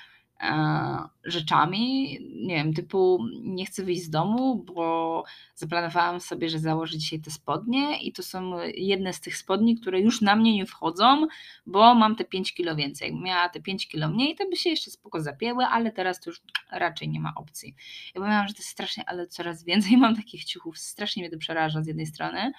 rzeczami, 1.25 2.19
nie 2.35 2.55
wiem, 2.55 2.75
typu 2.75 3.19
nie 3.43 3.67
chcę 3.67 3.85
wyjść 3.85 4.03
z 4.03 4.11
domu, 4.11 4.65
bo 4.75 5.25
zaplanowałam 5.55 6.21
sobie, 6.21 6.49
że 6.49 6.59
założę 6.59 6.99
dzisiaj 6.99 7.21
te 7.21 7.31
spodnie 7.31 8.03
i 8.03 8.13
to 8.13 8.23
są 8.23 8.53
jedne 8.75 9.13
z 9.13 9.21
tych 9.21 9.37
spodni, 9.37 9.77
które 9.77 10.01
już 10.01 10.21
na 10.21 10.37
mnie 10.37 10.55
nie 10.55 10.67
wchodzą, 10.67 11.27
bo 11.67 11.95
mam 11.95 12.17
te 12.17 12.25
5 12.25 12.55
kilo 12.55 12.77
więcej. 12.77 13.11
Jak 13.11 13.21
miała 13.21 13.49
te 13.49 13.61
5 13.61 13.89
kilo 13.89 14.09
mniej, 14.09 14.37
to 14.37 14.49
by 14.51 14.57
się 14.57 14.71
jeszcze 14.71 14.91
spoko 14.91 15.21
zapięły, 15.21 15.65
ale 15.65 15.93
teraz 15.93 16.21
to 16.21 16.31
już 16.31 16.41
raczej 16.71 17.09
nie 17.09 17.21
ma 17.21 17.33
opcji. 17.37 17.75
Ja 18.15 18.21
mówiłam, 18.21 18.49
że 18.49 18.55
to 18.55 18.59
jest 18.59 18.71
strasznie, 18.71 19.05
ale 19.07 19.27
coraz 19.27 19.65
więcej 19.65 19.97
mam 20.05 20.17
takich 20.17 20.45
ciuchów, 20.45 20.79
strasznie 20.79 21.23
mnie 21.23 21.31
to 21.31 21.39
przeraża 21.39 21.83
z 21.83 21.87
jednej 21.87 22.07
strony. 22.07 22.53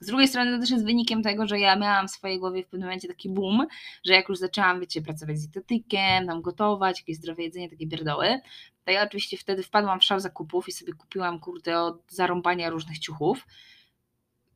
Z 0.00 0.06
drugiej 0.06 0.28
strony 0.28 0.52
to 0.52 0.60
też 0.60 0.70
jest 0.70 0.84
wynikiem 0.84 1.22
tego, 1.22 1.46
że 1.46 1.58
ja 1.58 1.76
miałam 1.76 2.08
w 2.08 2.10
swojej 2.10 2.38
głowie 2.38 2.62
w 2.62 2.66
pewnym 2.66 2.88
momencie 2.88 3.08
taki 3.08 3.28
boom, 3.28 3.66
że 4.06 4.12
jak 4.12 4.28
już 4.28 4.38
zaczęłam, 4.38 4.80
wiecie, 4.80 5.02
pracować 5.02 5.38
z 5.38 5.48
dietetykiem, 5.48 6.26
tam 6.26 6.42
gotować, 6.42 7.00
jakieś 7.00 7.18
zdrowe 7.28 7.42
jedzenie, 7.42 7.70
takie 7.70 7.86
pierdoły, 7.86 8.40
to 8.84 8.90
ja 8.92 9.02
oczywiście 9.02 9.36
wtedy 9.36 9.62
wpadłam 9.62 10.00
w 10.00 10.04
szał 10.04 10.20
zakupów 10.20 10.68
i 10.68 10.72
sobie 10.72 10.92
kupiłam, 10.92 11.40
kurde, 11.40 11.80
od 11.80 12.12
zarąbania 12.12 12.70
różnych 12.70 12.98
ciuchów, 12.98 13.46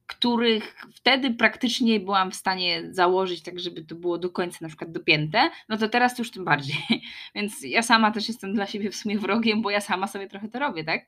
których 0.07 0.77
wtedy 0.95 1.31
praktycznie 1.31 2.01
byłam 2.01 2.31
w 2.31 2.35
stanie 2.35 2.83
założyć 2.91 3.43
tak, 3.43 3.61
żeby 3.61 3.85
to 3.85 3.95
było 3.95 4.19
do 4.19 4.31
końca 4.31 4.59
na 4.61 4.69
przykład 4.69 4.93
dopięte, 4.93 5.51
no 5.69 5.77
to 5.77 5.89
teraz 5.89 6.19
już 6.19 6.31
tym 6.31 6.45
bardziej. 6.45 6.77
Więc 7.35 7.63
ja 7.63 7.83
sama 7.83 8.11
też 8.11 8.29
jestem 8.29 8.55
dla 8.55 8.67
siebie 8.67 8.91
w 8.91 8.97
sumie 8.97 9.19
wrogiem, 9.19 9.63
bo 9.63 9.71
ja 9.71 9.81
sama 9.81 10.07
sobie 10.07 10.29
trochę 10.29 10.49
to 10.49 10.59
robię, 10.59 10.85
tak? 10.85 11.07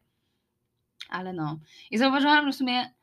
Ale 1.09 1.33
no. 1.33 1.59
I 1.91 1.99
zauważyłam, 1.99 2.47
że 2.47 2.53
w 2.53 2.57
sumie 2.57 2.95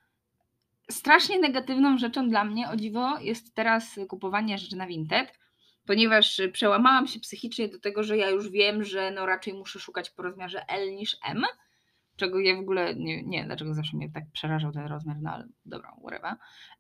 strasznie 0.91 1.39
negatywną 1.39 1.98
rzeczą 1.98 2.30
dla 2.30 2.44
mnie, 2.44 2.70
o 2.70 2.75
dziwo, 2.75 3.20
jest 3.20 3.56
teraz 3.56 4.00
kupowanie 4.10 4.58
rzeczy 4.58 4.75
na 4.75 4.88
Vinted, 4.88 5.39
ponieważ 5.86 6.42
przełamałam 6.54 7.08
się 7.08 7.20
psychicznie 7.20 7.68
do 7.68 7.80
tego, 7.80 8.04
że 8.04 8.18
ja 8.18 8.30
już 8.30 8.50
wiem, 8.50 8.84
że 8.84 9.12
no 9.12 9.26
raczej 9.26 9.54
muszę 9.54 9.80
szukać 9.80 10.10
po 10.10 10.24
rozmiarze 10.24 10.66
L 10.68 10.96
niż 10.96 11.18
M, 11.26 11.44
czego 12.22 12.40
ja 12.40 12.56
w 12.56 12.60
ogóle 12.60 12.96
nie, 12.96 13.24
nie 13.24 13.46
dlaczego 13.46 13.74
zawsze 13.74 13.98
mnie 13.98 14.10
tak 14.10 14.24
przerażał 14.34 14.72
ten 14.72 14.86
rozmiar, 14.86 15.18
no 15.22 15.32
ale 15.32 15.48
dobra, 15.66 15.96
whatever. 16.01 16.36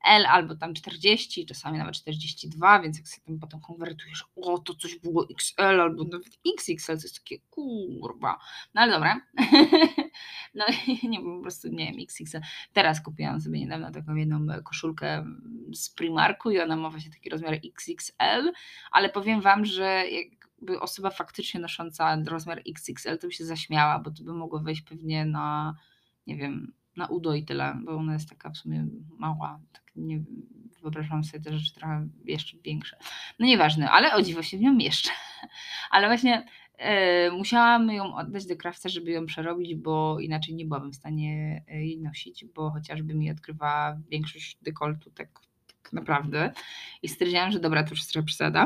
L 0.05 0.25
albo 0.25 0.55
tam 0.55 0.73
40, 0.73 1.45
czasami 1.45 1.77
nawet 1.77 1.95
42, 1.95 2.79
więc 2.79 2.97
jak 2.97 3.07
sobie 3.07 3.25
tam 3.25 3.39
potem 3.39 3.59
konwertujesz, 3.61 4.25
o 4.35 4.59
to 4.59 4.75
coś 4.75 4.95
było 4.95 5.27
XL 5.29 5.61
albo 5.61 6.03
nawet 6.03 6.39
XXL, 6.47 6.85
to 6.97 7.03
jest 7.03 7.19
takie 7.19 7.39
kurwa. 7.49 8.39
No 8.73 8.81
ale 8.81 8.91
dobra. 8.91 9.21
no 10.55 10.65
nie, 11.03 11.21
po 11.21 11.41
prostu 11.41 11.67
nie 11.67 11.85
wiem, 11.85 11.95
XXL. 12.01 12.39
Teraz 12.73 13.03
kupiłam 13.03 13.41
sobie 13.41 13.59
niedawno 13.59 13.91
taką 13.91 14.15
jedną 14.15 14.47
koszulkę 14.63 15.25
z 15.73 15.89
Primarku 15.89 16.51
i 16.51 16.59
ona 16.59 16.75
ma 16.75 16.89
właśnie 16.89 17.11
taki 17.11 17.29
rozmiar 17.29 17.53
XXL, 17.53 18.51
ale 18.91 19.09
powiem 19.09 19.41
Wam, 19.41 19.65
że 19.65 20.03
jak 20.11 20.40
by 20.61 20.79
osoba 20.79 21.09
faktycznie 21.09 21.59
nosząca 21.59 22.17
rozmiar 22.27 22.61
XXL 22.67 23.17
to 23.17 23.27
by 23.27 23.33
się 23.33 23.45
zaśmiała, 23.45 23.99
bo 23.99 24.11
to 24.11 24.23
by 24.23 24.33
mogło 24.33 24.59
wejść 24.59 24.81
pewnie 24.81 25.25
na, 25.25 25.75
nie 26.27 26.35
wiem, 26.35 26.73
na 26.97 27.07
udo 27.07 27.33
i 27.33 27.43
tyle, 27.43 27.77
bo 27.83 27.95
ona 27.95 28.13
jest 28.13 28.29
taka 28.29 28.49
w 28.49 28.57
sumie 28.57 28.87
mała. 29.17 29.59
Tak 29.73 29.83
nie 29.95 30.23
wyobrażam 30.81 31.23
sobie 31.23 31.43
te 31.43 31.57
rzeczy 31.57 31.73
trochę 31.73 32.07
jeszcze 32.25 32.57
większe. 32.57 32.97
No 33.39 33.45
nieważne, 33.45 33.91
ale 33.91 34.13
o 34.13 34.21
dziwo 34.21 34.43
się 34.43 34.57
w 34.57 34.61
nią 34.61 34.77
jeszcze. 34.77 35.11
Ale 35.91 36.07
właśnie 36.07 36.45
e, 36.77 37.31
musiałam 37.31 37.89
ją 37.89 38.15
oddać 38.15 38.45
do 38.45 38.55
krawca, 38.55 38.89
żeby 38.89 39.11
ją 39.11 39.25
przerobić, 39.25 39.75
bo 39.75 40.19
inaczej 40.19 40.55
nie 40.55 40.65
byłabym 40.65 40.91
w 40.91 40.95
stanie 40.95 41.63
e, 41.67 41.85
jej 41.85 41.99
nosić, 41.99 42.45
bo 42.45 42.71
chociażby 42.71 43.13
mi 43.13 43.31
odkrywa 43.31 43.97
większość 44.09 44.57
dekoltu 44.61 45.11
tak, 45.11 45.29
tak 45.67 45.93
naprawdę. 45.93 46.51
I 47.01 47.09
stwierdziłam, 47.09 47.51
że 47.51 47.59
dobra, 47.59 47.83
to 47.83 47.89
już 47.89 48.05
trochę 48.05 48.25
przesada. 48.25 48.65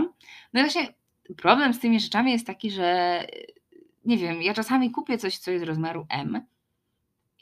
No 0.53 0.59
i 0.59 0.63
właśnie 0.63 0.93
problem 1.37 1.73
z 1.73 1.79
tymi 1.79 1.99
rzeczami 1.99 2.31
jest 2.31 2.47
taki, 2.47 2.71
że 2.71 3.19
nie 4.05 4.17
wiem, 4.17 4.41
ja 4.41 4.53
czasami 4.53 4.91
kupię 4.91 5.17
coś, 5.17 5.37
co 5.37 5.51
jest 5.51 5.65
rozmiaru 5.65 6.05
M 6.09 6.45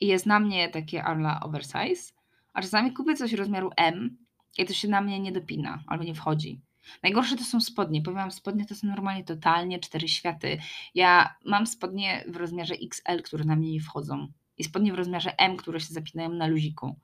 i 0.01 0.07
jest 0.07 0.25
na 0.25 0.39
mnie 0.39 0.69
takie 0.69 1.03
ala 1.03 1.39
oversize, 1.39 2.13
a 2.53 2.61
czasami 2.61 2.93
kupię 2.93 3.15
coś 3.15 3.33
rozmiaru 3.33 3.69
M 3.77 4.17
i 4.57 4.65
to 4.65 4.73
się 4.73 4.87
na 4.87 5.01
mnie 5.01 5.19
nie 5.19 5.31
dopina 5.31 5.83
albo 5.87 6.03
nie 6.03 6.15
wchodzi. 6.15 6.61
Najgorsze 7.03 7.35
to 7.35 7.43
są 7.43 7.61
spodnie. 7.61 8.01
Powiem 8.01 8.17
wam, 8.17 8.31
spodnie 8.31 8.65
to 8.65 8.75
są 8.75 8.87
normalnie 8.87 9.23
totalnie 9.23 9.79
cztery 9.79 10.07
światy. 10.07 10.57
Ja 10.95 11.35
mam 11.45 11.67
spodnie 11.67 12.25
w 12.27 12.35
rozmiarze 12.35 12.73
XL, 12.73 13.23
które 13.23 13.43
na 13.45 13.55
mnie 13.55 13.71
nie 13.71 13.81
wchodzą. 13.81 14.27
I 14.57 14.63
spodnie 14.63 14.93
w 14.93 14.95
rozmiarze 14.95 15.39
M, 15.39 15.57
które 15.57 15.79
się 15.79 15.93
zapinają 15.93 16.29
na 16.29 16.47
luziku. 16.47 16.95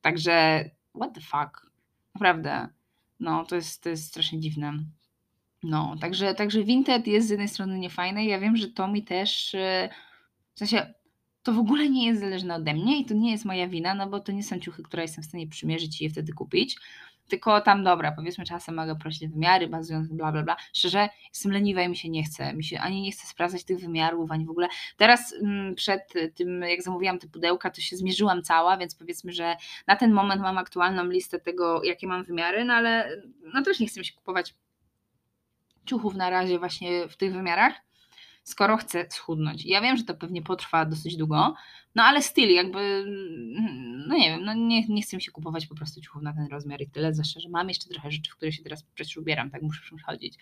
Także, 0.00 0.64
what 0.96 1.14
the 1.14 1.20
fuck? 1.20 1.70
Naprawdę. 2.14 2.68
No, 3.20 3.44
to 3.44 3.56
jest, 3.56 3.82
to 3.82 3.88
jest 3.88 4.06
strasznie 4.06 4.40
dziwne. 4.40 4.72
No, 5.62 5.96
także, 6.00 6.34
także 6.34 6.64
Vinted 6.64 7.06
jest 7.06 7.26
z 7.26 7.30
jednej 7.30 7.48
strony 7.48 7.78
niefajne. 7.78 8.24
Ja 8.24 8.40
wiem, 8.40 8.56
że 8.56 8.68
to 8.68 8.88
mi 8.88 9.04
też. 9.04 9.54
Y, 9.54 9.88
w 10.54 10.58
sensie, 10.58 10.94
to 11.42 11.52
w 11.52 11.58
ogóle 11.58 11.90
nie 11.90 12.06
jest 12.06 12.20
zależne 12.20 12.54
ode 12.54 12.74
mnie 12.74 13.00
i 13.00 13.04
to 13.04 13.14
nie 13.14 13.30
jest 13.30 13.44
moja 13.44 13.68
wina, 13.68 13.94
no 13.94 14.06
bo 14.06 14.20
to 14.20 14.32
nie 14.32 14.42
są 14.42 14.58
ciuchy, 14.58 14.82
które 14.82 15.02
jestem 15.02 15.24
w 15.24 15.26
stanie 15.26 15.46
przymierzyć 15.48 16.00
i 16.00 16.04
je 16.04 16.10
wtedy 16.10 16.32
kupić. 16.32 16.76
Tylko 17.28 17.60
tam, 17.60 17.84
dobra, 17.84 18.12
powiedzmy, 18.12 18.44
czasem 18.44 18.74
mogę 18.74 18.96
prosić 18.96 19.28
wymiary, 19.28 19.68
bazując 19.68 20.08
bla, 20.08 20.32
bla, 20.32 20.42
bla. 20.42 20.56
Szczerze, 20.72 21.08
jestem 21.28 21.52
leniwa 21.52 21.82
i 21.82 21.88
mi 21.88 21.96
się 21.96 22.08
nie 22.08 22.24
chce. 22.24 22.54
Mi 22.54 22.64
się 22.64 22.80
ani 22.80 23.02
nie 23.02 23.12
chce 23.12 23.26
sprawdzać 23.26 23.64
tych 23.64 23.80
wymiarów, 23.80 24.30
ani 24.30 24.46
w 24.46 24.50
ogóle. 24.50 24.68
Teraz 24.96 25.34
mm, 25.42 25.74
przed 25.74 26.12
tym, 26.34 26.62
jak 26.62 26.82
zamówiłam 26.82 27.18
te 27.18 27.28
pudełka, 27.28 27.70
to 27.70 27.80
się 27.80 27.96
zmierzyłam 27.96 28.42
cała, 28.42 28.76
więc 28.76 28.94
powiedzmy, 28.94 29.32
że 29.32 29.56
na 29.86 29.96
ten 29.96 30.12
moment 30.12 30.42
mam 30.42 30.58
aktualną 30.58 31.04
listę 31.04 31.40
tego, 31.40 31.84
jakie 31.84 32.06
mam 32.06 32.24
wymiary, 32.24 32.64
no 32.64 32.74
ale 32.74 33.22
no 33.54 33.62
też 33.62 33.80
nie 33.80 33.86
chcę 33.86 34.00
mi 34.00 34.06
się 34.06 34.14
kupować 34.14 34.54
ciuchów 35.86 36.14
na 36.14 36.30
razie 36.30 36.58
właśnie 36.58 37.08
w 37.08 37.16
tych 37.16 37.32
wymiarach, 37.32 37.74
skoro 38.44 38.76
chcę 38.76 39.06
schudnąć. 39.10 39.64
Ja 39.64 39.80
wiem, 39.80 39.96
że 39.96 40.04
to 40.04 40.14
pewnie 40.14 40.42
potrwa 40.42 40.84
dosyć 40.84 41.16
długo, 41.16 41.54
no 41.94 42.02
ale 42.02 42.22
styl 42.22 42.50
jakby, 42.50 43.04
no 44.08 44.16
nie 44.16 44.30
wiem, 44.30 44.44
no 44.44 44.54
nie, 44.54 44.86
nie 44.88 45.02
chcę 45.02 45.16
mi 45.16 45.22
się 45.22 45.32
kupować 45.32 45.66
po 45.66 45.74
prostu 45.74 46.00
ciuchów 46.00 46.22
na 46.22 46.32
ten 46.32 46.46
rozmiar 46.46 46.82
i 46.82 46.90
tyle, 46.90 47.14
zwłaszcza, 47.14 47.40
że 47.40 47.48
mam 47.48 47.68
jeszcze 47.68 47.88
trochę 47.88 48.10
rzeczy, 48.10 48.30
w 48.30 48.36
które 48.36 48.52
się 48.52 48.62
teraz 48.62 48.82
przecież 48.94 49.16
ubieram, 49.16 49.50
tak 49.50 49.62
muszę 49.62 49.80
przychodzić. 49.82 50.38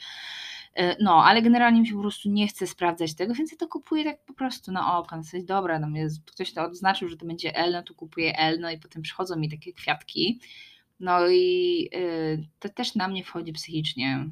E, 0.75 0.97
no, 1.03 1.25
ale 1.25 1.43
generalnie 1.43 1.81
mi 1.81 1.87
się 1.87 1.95
po 1.95 2.01
prostu 2.01 2.31
nie 2.31 2.49
chce 2.49 2.67
sprawdzać 2.67 3.15
tego, 3.15 3.35
więc 3.35 3.53
ja 3.53 3.59
to 3.59 3.69
kupuję 3.69 4.05
tak 4.05 4.25
po 4.25 4.35
prostu 4.35 4.73
na 4.73 4.99
oko, 4.99 5.17
no 5.17 5.23
coś 5.23 5.45
dobra, 5.45 5.79
no 5.79 5.99
jest, 5.99 6.31
ktoś 6.31 6.53
to 6.53 6.63
odznaczył, 6.63 7.09
że 7.09 7.17
to 7.17 7.27
będzie 7.27 7.57
L, 7.57 7.73
no 7.73 7.83
to 7.83 7.95
kupuję 7.95 8.39
L, 8.39 8.61
no 8.61 8.71
i 8.71 8.79
potem 8.79 9.03
przychodzą 9.03 9.37
mi 9.37 9.51
takie 9.51 9.73
kwiatki, 9.73 10.41
no 11.01 11.29
i 11.29 11.89
yy, 11.93 12.49
to 12.59 12.69
też 12.69 12.95
na 12.95 13.09
mnie 13.09 13.25
wchodzi 13.25 13.53
psychicznie, 13.53 14.31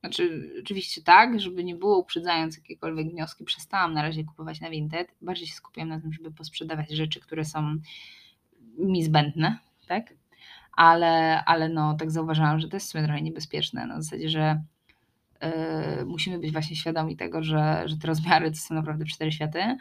znaczy, 0.00 0.50
oczywiście 0.60 1.02
tak, 1.02 1.40
żeby 1.40 1.64
nie 1.64 1.74
było 1.74 1.98
uprzedzając 1.98 2.56
jakiekolwiek 2.56 3.10
wnioski, 3.10 3.44
przestałam 3.44 3.94
na 3.94 4.02
razie 4.02 4.24
kupować 4.24 4.60
na 4.60 4.70
Vinted. 4.70 5.14
Bardziej 5.22 5.46
się 5.46 5.54
skupiam 5.54 5.88
na 5.88 6.00
tym, 6.00 6.12
żeby 6.12 6.32
posprzedawać 6.32 6.90
rzeczy, 6.90 7.20
które 7.20 7.44
są 7.44 7.76
mi 8.78 9.04
zbędne, 9.04 9.58
tak? 9.86 10.14
Ale, 10.72 11.44
ale 11.44 11.68
no, 11.68 11.94
tak 11.94 12.10
zauważyłam, 12.10 12.60
że 12.60 12.68
to 12.68 12.76
jest 12.76 12.86
w 12.86 12.90
sumie 12.90 13.04
trochę 13.04 13.22
niebezpieczne. 13.22 13.86
Na 13.86 14.02
zasadzie, 14.02 14.28
że 14.28 14.62
musimy 16.06 16.38
być 16.38 16.52
właśnie 16.52 16.76
świadomi 16.76 17.16
tego, 17.16 17.42
że, 17.42 17.82
że 17.86 17.96
te 17.96 18.06
rozmiary 18.06 18.50
to 18.50 18.56
są 18.56 18.74
naprawdę 18.74 19.04
cztery 19.04 19.32
światy. 19.32 19.76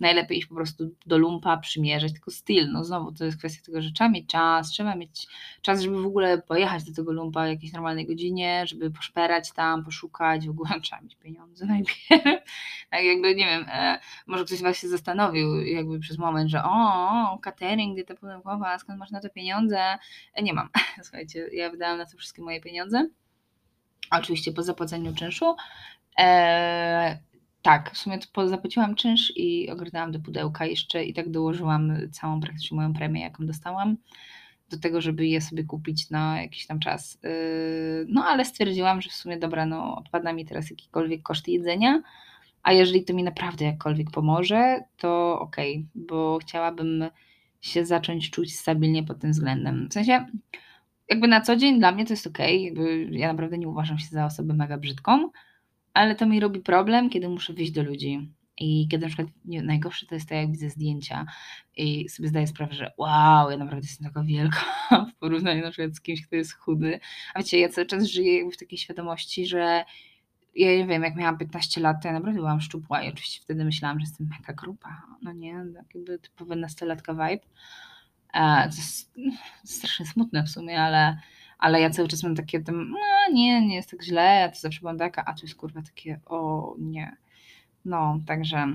Najlepiej 0.00 0.38
iść 0.38 0.46
po 0.46 0.54
prostu 0.54 0.90
do 1.06 1.18
lumpa, 1.18 1.56
przymierzyć, 1.56 2.12
tylko 2.12 2.30
styl. 2.30 2.72
No 2.72 2.84
znowu 2.84 3.12
to 3.12 3.24
jest 3.24 3.38
kwestia 3.38 3.62
tego, 3.66 3.82
że 3.82 3.92
trzeba 3.92 4.10
mieć 4.10 4.26
czas, 4.26 4.70
trzeba 4.70 4.94
mieć 4.94 5.26
czas, 5.62 5.80
żeby 5.80 6.02
w 6.02 6.06
ogóle 6.06 6.42
pojechać 6.42 6.84
do 6.84 6.94
tego 6.94 7.12
lumpa 7.12 7.44
w 7.44 7.48
jakiejś 7.48 7.72
normalnej 7.72 8.06
godzinie, 8.06 8.66
żeby 8.66 8.90
poszperać 8.90 9.52
tam, 9.52 9.84
poszukać, 9.84 10.46
w 10.46 10.50
ogóle 10.50 10.70
trzeba 10.82 11.02
mieć 11.02 11.16
pieniądze 11.16 11.66
najpierw. 11.66 11.98
Tak 12.90 13.04
jakby, 13.04 13.34
nie 13.34 13.46
wiem, 13.46 13.64
e, 13.68 13.98
może 14.26 14.44
ktoś 14.44 14.62
Was 14.62 14.78
się 14.78 14.88
zastanowił 14.88 15.60
jakby 15.60 15.98
przez 15.98 16.18
moment, 16.18 16.50
że 16.50 16.64
o, 16.64 17.38
catering, 17.42 17.94
dieta 17.94 18.14
pudełkowa, 18.14 18.78
skąd 18.78 18.98
masz 18.98 19.10
na 19.10 19.20
to 19.20 19.30
pieniądze? 19.30 19.98
E, 20.34 20.42
nie 20.42 20.54
mam. 20.54 20.68
Słuchajcie, 21.04 21.48
ja 21.52 21.70
wydałam 21.70 21.98
na 21.98 22.06
to 22.06 22.16
wszystkie 22.16 22.42
moje 22.42 22.60
pieniądze 22.60 23.08
oczywiście 24.10 24.52
po 24.52 24.62
zapłaceniu 24.62 25.14
czynszu. 25.14 25.56
E, 26.18 27.18
Tak, 27.62 27.90
w 27.94 27.98
sumie 27.98 28.18
zapłaciłam 28.46 28.94
czynsz 28.94 29.32
i 29.36 29.70
ogarnęłam 29.70 30.12
do 30.12 30.20
pudełka 30.20 30.66
jeszcze 30.66 31.04
i 31.04 31.14
tak 31.14 31.30
dołożyłam 31.30 31.92
całą 32.12 32.40
praktycznie 32.40 32.76
moją 32.76 32.94
premię, 32.94 33.20
jaką 33.20 33.46
dostałam, 33.46 33.96
do 34.70 34.78
tego, 34.78 35.00
żeby 35.00 35.26
je 35.26 35.40
sobie 35.40 35.64
kupić 35.64 36.10
na 36.10 36.42
jakiś 36.42 36.66
tam 36.66 36.80
czas. 36.80 37.18
Yy, 37.22 38.06
no 38.08 38.24
ale 38.24 38.44
stwierdziłam, 38.44 39.00
że 39.00 39.10
w 39.10 39.14
sumie 39.14 39.38
dobra, 39.38 39.66
no 39.66 39.96
odpada 39.96 40.32
mi 40.32 40.44
teraz 40.44 40.70
jakikolwiek 40.70 41.22
koszt 41.22 41.48
jedzenia, 41.48 42.02
a 42.62 42.72
jeżeli 42.72 43.04
to 43.04 43.14
mi 43.14 43.22
naprawdę 43.22 43.64
jakkolwiek 43.64 44.10
pomoże, 44.10 44.80
to 44.96 45.40
okej, 45.40 45.76
okay, 45.76 45.88
bo 45.94 46.38
chciałabym 46.42 47.04
się 47.60 47.86
zacząć 47.86 48.30
czuć 48.30 48.56
stabilnie 48.56 49.02
pod 49.02 49.18
tym 49.18 49.30
względem. 49.30 49.88
W 49.90 49.92
sensie, 49.92 50.26
jakby 51.08 51.28
na 51.28 51.40
co 51.40 51.56
dzień 51.56 51.78
dla 51.78 51.92
mnie 51.92 52.06
to 52.06 52.12
jest 52.12 52.26
okay, 52.26 52.72
ja 53.10 53.28
naprawdę 53.28 53.58
nie 53.58 53.68
uważam 53.68 53.98
się 53.98 54.06
za 54.06 54.26
osobę 54.26 54.54
mega 54.54 54.78
brzydką, 54.78 55.30
ale 55.94 56.14
to 56.14 56.26
mi 56.26 56.40
robi 56.40 56.60
problem, 56.60 57.10
kiedy 57.10 57.28
muszę 57.28 57.52
wyjść 57.52 57.72
do 57.72 57.82
ludzi. 57.82 58.32
I 58.60 58.88
kiedy 58.88 59.06
na 59.06 59.08
przykład 59.08 59.28
nie, 59.44 59.62
najgorsze 59.62 60.06
to 60.06 60.14
jest 60.14 60.28
to, 60.28 60.34
jak 60.34 60.50
widzę 60.50 60.70
zdjęcia 60.70 61.26
i 61.76 62.08
sobie 62.08 62.28
zdaję 62.28 62.46
sprawę, 62.46 62.74
że 62.74 62.92
wow, 62.96 63.50
ja 63.50 63.56
naprawdę 63.56 63.86
jestem 63.86 64.06
taka 64.06 64.22
wielka 64.22 64.60
w 65.12 65.18
porównaniu 65.18 65.62
na 65.62 65.70
przykład 65.70 65.96
z 65.96 66.00
kimś, 66.00 66.26
kto 66.26 66.36
jest 66.36 66.52
chudy. 66.52 67.00
A 67.34 67.38
wiecie, 67.38 67.58
ja 67.58 67.68
cały 67.68 67.86
czas 67.86 68.04
żyję 68.04 68.50
w 68.50 68.56
takiej 68.56 68.78
świadomości, 68.78 69.46
że 69.46 69.84
ja 70.54 70.76
nie 70.76 70.86
wiem, 70.86 71.02
jak 71.02 71.16
miałam 71.16 71.38
15 71.38 71.80
lat, 71.80 72.02
to 72.02 72.08
ja 72.08 72.14
naprawdę 72.14 72.40
byłam 72.40 72.60
szczupła 72.60 73.02
i 73.02 73.08
oczywiście 73.08 73.40
wtedy 73.42 73.64
myślałam, 73.64 74.00
że 74.00 74.04
jestem 74.04 74.28
mega 74.38 74.52
grupa. 74.52 75.02
No 75.22 75.32
nie, 75.32 75.64
tak 75.74 75.94
jakby 75.94 76.18
typowy 76.18 76.56
nastolatka 76.56 77.12
vibe. 77.12 77.46
E, 78.38 78.68
to 78.70 78.76
jest 78.76 79.10
strasznie 79.64 80.06
smutne 80.06 80.42
w 80.42 80.48
sumie, 80.48 80.82
ale, 80.82 81.18
ale 81.58 81.80
ja 81.80 81.90
cały 81.90 82.08
czas 82.08 82.22
mam 82.22 82.34
takie, 82.34 82.60
tam, 82.60 82.90
no 82.90 82.98
nie, 83.32 83.66
nie 83.66 83.74
jest 83.74 83.90
tak 83.90 84.02
źle, 84.02 84.40
ja 84.40 84.48
to 84.48 84.60
zawsze 84.60 84.80
byłam 84.80 84.98
taka, 84.98 85.24
a 85.24 85.34
tu 85.34 85.46
jest 85.46 85.54
kurwa 85.54 85.82
takie, 85.82 86.20
o 86.26 86.74
nie. 86.78 87.16
No, 87.84 88.20
także 88.26 88.66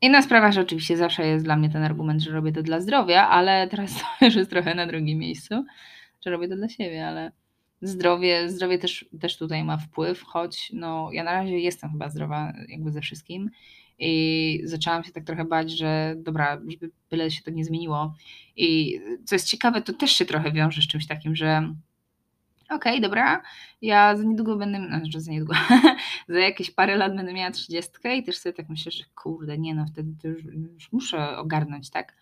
inna 0.00 0.22
sprawa, 0.22 0.52
że 0.52 0.60
oczywiście 0.60 0.96
zawsze 0.96 1.26
jest 1.26 1.44
dla 1.44 1.56
mnie 1.56 1.70
ten 1.70 1.82
argument, 1.82 2.22
że 2.22 2.30
robię 2.30 2.52
to 2.52 2.62
dla 2.62 2.80
zdrowia, 2.80 3.28
ale 3.28 3.68
teraz 3.68 3.94
to 4.18 4.24
już 4.24 4.34
jest 4.34 4.50
trochę 4.50 4.74
na 4.74 4.86
drugim 4.86 5.18
miejscu, 5.18 5.64
że 6.24 6.30
robię 6.30 6.48
to 6.48 6.56
dla 6.56 6.68
siebie, 6.68 7.08
ale 7.08 7.32
zdrowie, 7.82 8.50
zdrowie 8.50 8.78
też, 8.78 9.04
też 9.20 9.38
tutaj 9.38 9.64
ma 9.64 9.76
wpływ, 9.76 10.22
choć 10.22 10.70
no, 10.74 11.08
ja 11.12 11.24
na 11.24 11.32
razie 11.32 11.58
jestem 11.58 11.90
chyba 11.90 12.08
zdrowa 12.08 12.52
jakby 12.68 12.92
ze 12.92 13.00
wszystkim 13.00 13.50
i 13.98 14.60
zaczęłam 14.64 15.04
się 15.04 15.12
tak 15.12 15.24
trochę 15.24 15.44
bać, 15.44 15.70
że 15.70 16.14
dobra, 16.16 16.60
żeby 16.70 16.90
byle 17.10 17.30
się 17.30 17.42
to 17.42 17.50
nie 17.50 17.64
zmieniło. 17.64 18.14
I 18.56 19.00
co 19.24 19.34
jest 19.34 19.48
ciekawe, 19.48 19.82
to 19.82 19.92
też 19.92 20.10
się 20.10 20.24
trochę 20.24 20.52
wiąże 20.52 20.82
z 20.82 20.86
czymś 20.86 21.06
takim, 21.06 21.36
że 21.36 21.74
okej, 22.64 22.92
okay, 22.92 23.00
dobra, 23.00 23.42
ja 23.82 24.16
za 24.16 24.24
niedługo 24.24 24.56
będę, 24.56 24.86
znaczy 24.86 25.20
za 25.20 25.32
niedługo, 25.32 25.54
za 26.28 26.38
jakieś 26.38 26.70
parę 26.70 26.96
lat 26.96 27.16
będę 27.16 27.32
miała 27.32 27.50
trzydziestkę 27.50 28.16
i 28.16 28.22
też 28.22 28.38
sobie 28.38 28.52
tak 28.52 28.68
myślę, 28.68 28.92
że 28.92 29.04
kurde, 29.14 29.58
nie 29.58 29.74
no, 29.74 29.86
wtedy 29.86 30.14
to 30.22 30.28
już, 30.28 30.44
już 30.44 30.92
muszę 30.92 31.36
ogarnąć, 31.36 31.90
tak? 31.90 32.14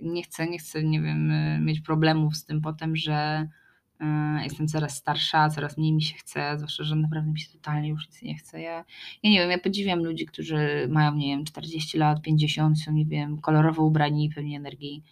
Nie 0.00 0.22
chcę, 0.22 0.46
nie 0.46 0.58
chcę, 0.58 0.82
nie 0.82 1.00
wiem, 1.00 1.32
mieć 1.64 1.80
problemów 1.80 2.36
z 2.36 2.44
tym 2.44 2.60
potem, 2.60 2.96
że 2.96 3.48
jestem 4.42 4.68
coraz 4.68 4.96
starsza, 4.96 5.48
coraz 5.48 5.78
mniej 5.78 5.92
mi 5.92 6.02
się 6.02 6.14
chce, 6.14 6.52
zwłaszcza, 6.56 6.84
że 6.84 6.96
naprawdę 6.96 7.30
mi 7.30 7.40
się 7.40 7.52
totalnie 7.52 7.88
już 7.88 8.06
nic 8.06 8.22
nie 8.22 8.34
chce. 8.34 8.60
Ja, 8.60 8.84
ja 9.22 9.30
nie 9.30 9.38
wiem, 9.38 9.50
ja 9.50 9.58
podziwiam 9.58 10.04
ludzi, 10.04 10.26
którzy 10.26 10.88
mają, 10.90 11.14
nie 11.14 11.36
wiem, 11.36 11.44
40 11.44 11.98
lat, 11.98 12.22
50, 12.22 12.82
są, 12.82 12.92
nie 12.92 13.06
wiem, 13.06 13.40
kolorowo 13.40 13.84
ubrani 13.84 14.24
i 14.24 14.30
pełni 14.30 14.56
energii. 14.56 15.04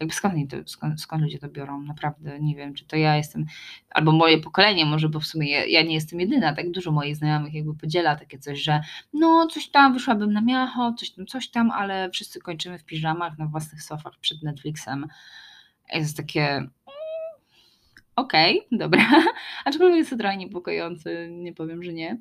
Jakby 0.00 0.14
skąd, 0.14 0.50
to, 0.50 0.56
skąd, 0.66 1.00
skąd 1.00 1.22
ludzie 1.22 1.38
to 1.38 1.48
biorą? 1.48 1.80
Naprawdę 1.80 2.40
nie 2.40 2.56
wiem, 2.56 2.74
czy 2.74 2.86
to 2.86 2.96
ja 2.96 3.16
jestem, 3.16 3.46
albo 3.90 4.12
moje 4.12 4.38
pokolenie 4.38 4.86
może, 4.86 5.08
bo 5.08 5.20
w 5.20 5.26
sumie 5.26 5.50
ja, 5.50 5.64
ja 5.64 5.82
nie 5.82 5.94
jestem 5.94 6.20
jedyna, 6.20 6.54
tak 6.54 6.70
dużo 6.70 6.92
moich 6.92 7.16
znajomych 7.16 7.54
jakby 7.54 7.74
podziela 7.74 8.16
takie 8.16 8.38
coś, 8.38 8.62
że 8.62 8.80
no 9.12 9.46
coś 9.46 9.68
tam, 9.70 9.92
wyszłabym 9.92 10.32
na 10.32 10.40
miacho, 10.40 10.94
coś 10.98 11.10
tam, 11.10 11.26
coś 11.26 11.48
tam, 11.50 11.70
ale 11.70 12.10
wszyscy 12.10 12.40
kończymy 12.40 12.78
w 12.78 12.84
piżamach 12.84 13.38
na 13.38 13.46
własnych 13.46 13.82
sofach 13.82 14.18
przed 14.20 14.42
Netflixem. 14.42 15.06
Jest 15.92 16.16
takie, 16.16 16.66
Okej, 18.16 18.58
okay, 18.66 18.78
dobra. 18.82 19.24
Aczkolwiek 19.64 19.98
jest 19.98 20.10
to 20.10 20.16
trochę 20.16 20.36
niepokojący, 20.36 21.28
nie 21.30 21.52
powiem, 21.52 21.82
że 21.82 21.92
nie. 21.92 22.18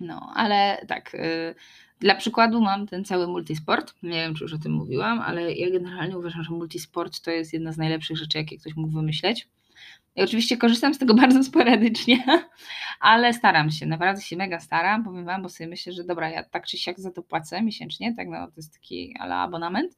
No, 0.00 0.32
ale 0.34 0.84
tak. 0.88 1.14
Y, 1.14 1.54
dla 2.00 2.14
przykładu 2.14 2.60
mam 2.60 2.86
ten 2.86 3.04
cały 3.04 3.26
multisport. 3.26 3.94
Nie 4.02 4.10
wiem, 4.10 4.34
czy 4.34 4.44
już 4.44 4.54
o 4.54 4.58
tym 4.58 4.72
mówiłam, 4.72 5.20
ale 5.20 5.54
ja 5.54 5.70
generalnie 5.70 6.18
uważam, 6.18 6.42
że 6.42 6.50
multisport 6.50 7.20
to 7.20 7.30
jest 7.30 7.52
jedna 7.52 7.72
z 7.72 7.78
najlepszych 7.78 8.16
rzeczy, 8.16 8.38
jakie 8.38 8.58
ktoś 8.58 8.76
mógł 8.76 8.92
wymyśleć. 8.92 9.48
I 10.16 10.22
oczywiście 10.22 10.56
korzystam 10.56 10.94
z 10.94 10.98
tego 10.98 11.14
bardzo 11.22 11.44
sporadycznie, 11.44 12.42
ale 13.00 13.32
staram 13.32 13.70
się, 13.70 13.86
naprawdę 13.86 14.22
się 14.22 14.36
mega 14.36 14.60
staram, 14.60 15.04
powiem 15.04 15.24
Wam, 15.24 15.42
bo 15.42 15.48
sobie 15.48 15.68
myślę, 15.68 15.92
że 15.92 16.04
dobra, 16.04 16.30
ja 16.30 16.44
tak 16.44 16.66
czy 16.66 16.78
siak 16.78 17.00
za 17.00 17.10
to 17.10 17.22
płacę 17.22 17.62
miesięcznie, 17.62 18.14
tak, 18.14 18.28
no 18.28 18.46
to 18.46 18.52
jest 18.56 18.72
taki 18.72 19.16
ale 19.20 19.34
abonament. 19.34 19.96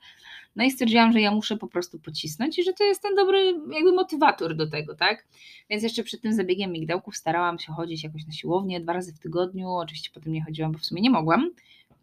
No 0.56 0.64
i 0.64 0.70
stwierdziłam, 0.70 1.12
że 1.12 1.20
ja 1.20 1.30
muszę 1.30 1.56
po 1.56 1.68
prostu 1.68 1.98
pocisnąć 1.98 2.58
i 2.58 2.64
że 2.64 2.72
to 2.72 2.84
jest 2.84 3.02
ten 3.02 3.14
dobry 3.14 3.54
jakby 3.72 3.92
motywator 3.92 4.56
do 4.56 4.70
tego, 4.70 4.94
tak? 4.94 5.26
Więc 5.70 5.82
jeszcze 5.82 6.02
przed 6.02 6.20
tym 6.20 6.32
zabiegiem 6.32 6.72
migdałków 6.72 7.16
starałam 7.16 7.58
się 7.58 7.72
chodzić 7.72 8.04
jakoś 8.04 8.26
na 8.26 8.32
siłownię 8.32 8.80
dwa 8.80 8.92
razy 8.92 9.12
w 9.12 9.18
tygodniu, 9.18 9.70
oczywiście 9.70 10.10
potem 10.14 10.32
nie 10.32 10.44
chodziłam, 10.44 10.72
bo 10.72 10.78
w 10.78 10.84
sumie 10.84 11.02
nie 11.02 11.10
mogłam, 11.10 11.50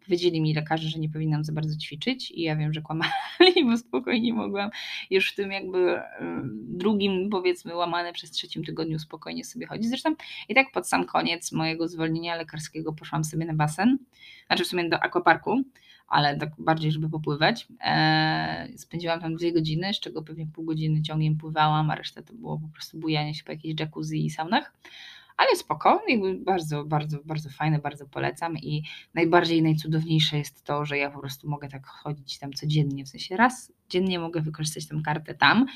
Powiedzieli 0.06 0.40
mi 0.40 0.54
lekarze, 0.54 0.88
że 0.88 0.98
nie 0.98 1.08
powinnam 1.08 1.44
za 1.44 1.52
bardzo 1.52 1.76
ćwiczyć 1.76 2.30
i 2.30 2.42
ja 2.42 2.56
wiem, 2.56 2.72
że 2.72 2.82
kłamali, 2.82 3.12
bo 3.70 3.78
spokojnie 3.78 4.32
mogłam 4.32 4.70
już 5.10 5.32
w 5.32 5.34
tym 5.34 5.52
jakby 5.52 6.00
drugim, 6.52 7.30
powiedzmy, 7.30 7.74
łamane 7.74 8.12
przez 8.12 8.30
trzecim 8.30 8.64
tygodniu 8.64 8.98
spokojnie 8.98 9.44
sobie 9.44 9.66
chodzić. 9.66 9.88
Zresztą 9.88 10.14
i 10.48 10.54
tak 10.54 10.72
pod 10.72 10.88
sam 10.88 11.04
koniec 11.04 11.52
mojego 11.52 11.88
zwolnienia 11.88 12.36
lekarskiego 12.36 12.92
poszłam 12.92 13.24
sobie 13.24 13.44
na 13.44 13.54
basen, 13.54 13.98
znaczy 14.46 14.64
w 14.64 14.66
sumie 14.66 14.88
do 14.88 15.02
aquaparku, 15.02 15.62
ale 16.08 16.36
tak 16.36 16.50
bardziej, 16.58 16.92
żeby 16.92 17.10
popływać. 17.10 17.66
Eee, 17.80 18.78
spędziłam 18.78 19.20
tam 19.20 19.34
dwie 19.36 19.52
godziny, 19.52 19.94
z 19.94 20.00
czego 20.00 20.22
pewnie 20.22 20.46
pół 20.46 20.64
godziny 20.64 21.02
ciągiem 21.02 21.36
pływałam, 21.36 21.90
a 21.90 21.94
reszta 21.94 22.22
to 22.22 22.34
było 22.34 22.58
po 22.58 22.68
prostu 22.68 22.98
bujanie 22.98 23.34
się 23.34 23.44
po 23.44 23.52
jakiejś 23.52 23.80
jacuzzi 23.80 24.26
i 24.26 24.30
saunach 24.30 24.72
ale 25.36 25.56
spoko, 25.56 26.02
jakby 26.08 26.34
bardzo, 26.34 26.84
bardzo, 26.84 27.18
bardzo 27.24 27.50
fajne, 27.50 27.78
bardzo 27.78 28.06
polecam 28.06 28.58
i 28.58 28.82
najbardziej 29.14 29.62
najcudowniejsze 29.62 30.38
jest 30.38 30.64
to, 30.64 30.84
że 30.84 30.98
ja 30.98 31.10
po 31.10 31.20
prostu 31.20 31.48
mogę 31.48 31.68
tak 31.68 31.86
chodzić 31.86 32.38
tam 32.38 32.52
codziennie, 32.52 33.04
w 33.04 33.08
sensie 33.08 33.36
raz 33.36 33.72
dziennie 33.88 34.18
mogę 34.18 34.40
wykorzystać 34.40 34.88
tę 34.88 35.00
kartę 35.04 35.34
tam 35.34 35.66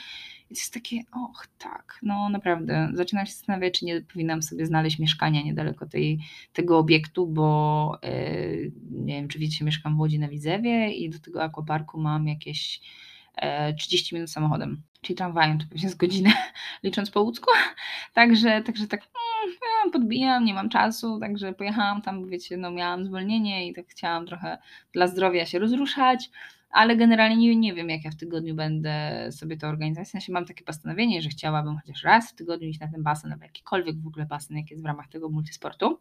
i 0.50 0.54
to 0.54 0.60
jest 0.60 0.74
takie, 0.74 0.96
och 1.12 1.46
tak, 1.58 1.98
no 2.02 2.28
naprawdę, 2.28 2.90
zaczynam 2.94 3.26
się 3.26 3.32
zastanawiać, 3.32 3.78
czy 3.78 3.84
nie 3.84 4.00
powinnam 4.00 4.42
sobie 4.42 4.66
znaleźć 4.66 4.98
mieszkania 4.98 5.42
niedaleko 5.42 5.86
tej, 5.86 6.18
tego 6.52 6.78
obiektu, 6.78 7.26
bo 7.26 7.98
yy, 8.02 8.72
nie 8.90 9.14
wiem, 9.14 9.28
czy 9.28 9.38
wiecie, 9.38 9.64
mieszkam 9.64 9.96
w 9.96 10.00
Łodzi 10.00 10.18
na 10.18 10.28
Widzewie 10.28 10.92
i 10.92 11.10
do 11.10 11.18
tego 11.18 11.42
akwaparku 11.42 12.00
mam 12.00 12.28
jakieś 12.28 12.80
30 13.78 14.14
e, 14.14 14.18
minut 14.18 14.30
samochodem, 14.30 14.82
czyli 15.00 15.16
tramwajem 15.16 15.58
to 15.58 15.64
pewnie 15.70 15.88
z 15.88 15.94
godzinę, 15.94 16.32
licząc 16.82 17.10
po 17.10 17.20
łódzku. 17.20 17.50
Także, 18.14 18.62
także 18.62 18.86
tak 18.86 19.00
ja 19.90 19.92
podbijam, 19.92 20.44
nie 20.44 20.54
mam 20.54 20.68
czasu, 20.68 21.18
także 21.20 21.52
pojechałam 21.52 22.02
tam, 22.02 22.28
wiecie, 22.28 22.56
no 22.56 22.70
miałam 22.70 23.04
zwolnienie 23.04 23.68
i 23.68 23.74
tak 23.74 23.86
chciałam 23.88 24.26
trochę 24.26 24.58
dla 24.92 25.06
zdrowia 25.06 25.46
się 25.46 25.58
rozruszać, 25.58 26.30
ale 26.70 26.96
generalnie 26.96 27.36
nie, 27.36 27.56
nie 27.56 27.74
wiem, 27.74 27.90
jak 27.90 28.04
ja 28.04 28.10
w 28.10 28.16
tygodniu 28.16 28.54
będę 28.54 29.26
sobie 29.32 29.56
to 29.56 29.68
organizować. 29.68 30.08
W 30.08 30.10
sensie 30.10 30.32
mam 30.32 30.44
takie 30.44 30.64
postanowienie, 30.64 31.22
że 31.22 31.28
chciałabym 31.28 31.76
chociaż 31.76 32.04
raz 32.04 32.32
w 32.32 32.34
tygodniu 32.34 32.68
iść 32.68 32.80
na 32.80 32.88
ten 32.88 33.02
basen, 33.02 33.32
albo 33.32 33.44
jakikolwiek 33.44 34.00
w 34.00 34.06
ogóle 34.06 34.26
basen, 34.26 34.56
jaki 34.56 34.70
jest 34.70 34.82
w 34.82 34.86
ramach 34.86 35.08
tego 35.08 35.28
multisportu. 35.28 35.98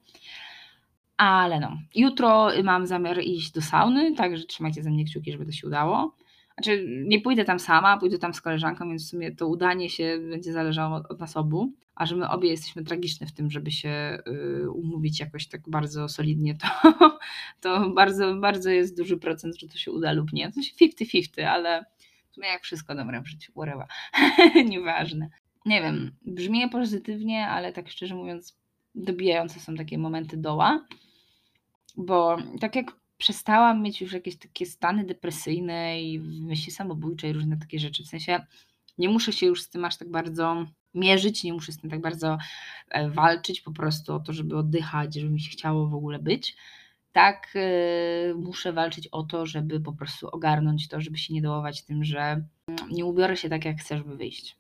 Ale 1.18 1.60
no, 1.60 1.78
jutro 1.96 2.50
mam 2.64 2.88
zamiar 2.88 3.20
iść 3.24 3.52
do 3.52 3.62
sauny, 3.62 4.16
także 4.16 4.44
trzymajcie 4.44 4.84
ze 4.84 4.90
mnie 4.90 5.06
kciuki, 5.06 5.32
żeby 5.32 5.46
to 5.46 5.52
się 5.52 5.68
udało. 5.68 6.16
Znaczy, 6.60 6.86
nie 6.88 7.22
pójdę 7.22 7.46
tam 7.46 7.60
sama, 7.60 7.98
pójdę 7.98 8.18
tam 8.20 8.34
z 8.34 8.42
koleżanką, 8.42 8.90
więc 8.90 9.06
w 9.06 9.10
sumie 9.10 9.36
to 9.36 9.48
udanie 9.48 9.90
się 9.90 10.20
będzie 10.30 10.54
zależało 10.54 11.02
od, 11.10 11.20
nas 11.20 11.38
obu. 11.38 11.74
A 11.96 12.06
że 12.06 12.16
my 12.16 12.30
obie 12.30 12.50
jesteśmy 12.50 12.84
tragiczne 12.84 13.28
w 13.28 13.32
tym, 13.32 13.52
żeby 13.52 13.72
się 13.72 14.18
y, 14.64 14.72
umówić 14.72 15.20
jakoś 15.20 15.48
tak 15.48 15.70
bardzo 15.70 16.10
solidnie, 16.10 16.56
to, 16.56 16.68
to 17.62 17.90
bardzo, 17.90 18.36
bardzo 18.36 18.70
jest 18.70 18.98
duży 18.98 19.18
procent, 19.18 19.60
że 19.60 19.68
to 19.68 19.78
się 19.78 19.92
uda 19.92 20.12
lub 20.12 20.34
nie. 20.34 20.52
To 20.52 20.62
się 20.62 20.76
50-50, 20.76 21.42
ale 21.42 21.86
w 22.32 22.36
sumie 22.36 22.48
jak 22.48 22.64
wszystko 22.64 22.96
dobre 22.96 23.22
w 23.22 23.28
życiu, 23.28 23.52
whatever. 23.52 23.88
Nieważne. 24.72 25.30
Nie 25.66 25.82
wiem, 25.82 26.12
brzmi 26.26 26.70
pozytywnie, 26.70 27.48
ale 27.48 27.74
tak 27.74 27.90
szczerze 27.90 28.16
mówiąc, 28.16 28.58
dobijające 28.96 29.60
są 29.60 29.76
takie 29.76 29.98
momenty 29.98 30.38
doła, 30.38 30.86
bo 31.98 32.38
tak 32.60 32.76
jak 32.76 32.99
przestałam 33.20 33.84
mieć 33.84 34.02
już 34.02 34.14
jakieś 34.14 34.38
takie 34.38 34.66
stany 34.66 35.06
depresyjne 35.06 36.02
i 36.02 36.20
myśli 36.20 36.72
samobójcze 36.72 37.30
i 37.30 37.34
różne 37.34 37.58
takie 37.58 37.80
rzeczy. 37.80 38.04
W 38.04 38.08
sensie 38.08 38.46
nie 38.98 39.10
muszę 39.10 39.34
się 39.34 39.46
już 39.46 39.62
z 39.62 39.70
tym 39.70 39.86
aż 39.86 39.98
tak 39.98 40.12
bardzo 40.12 40.66
mierzyć, 40.94 41.44
nie 41.44 41.54
muszę 41.54 41.72
z 41.72 41.78
tym 41.78 41.90
tak 41.90 42.02
bardzo 42.02 42.38
e, 42.90 43.10
walczyć 43.10 43.62
po 43.62 43.72
prostu 43.72 44.14
o 44.14 44.20
to, 44.20 44.34
żeby 44.34 44.58
oddychać, 44.58 45.16
żeby 45.16 45.32
mi 45.32 45.42
się 45.42 45.50
chciało 45.50 45.88
w 45.88 45.94
ogóle 45.94 46.20
być. 46.20 46.56
Tak, 47.12 47.52
yy, 47.56 48.36
muszę 48.36 48.74
walczyć 48.74 49.08
o 49.08 49.24
to, 49.24 49.46
żeby 49.46 49.80
po 49.80 49.94
prostu 49.94 50.28
ogarnąć 50.28 50.88
to, 50.88 51.02
żeby 51.02 51.18
się 51.18 51.34
nie 51.34 51.42
dołować 51.42 51.86
tym, 51.86 52.04
że 52.04 52.22
mm, 52.22 52.46
nie 52.92 53.06
ubiorę 53.06 53.38
się 53.38 53.50
tak, 53.50 53.66
jak 53.66 53.78
chcę, 53.78 53.98
żeby 53.98 54.18
wyjść. 54.18 54.58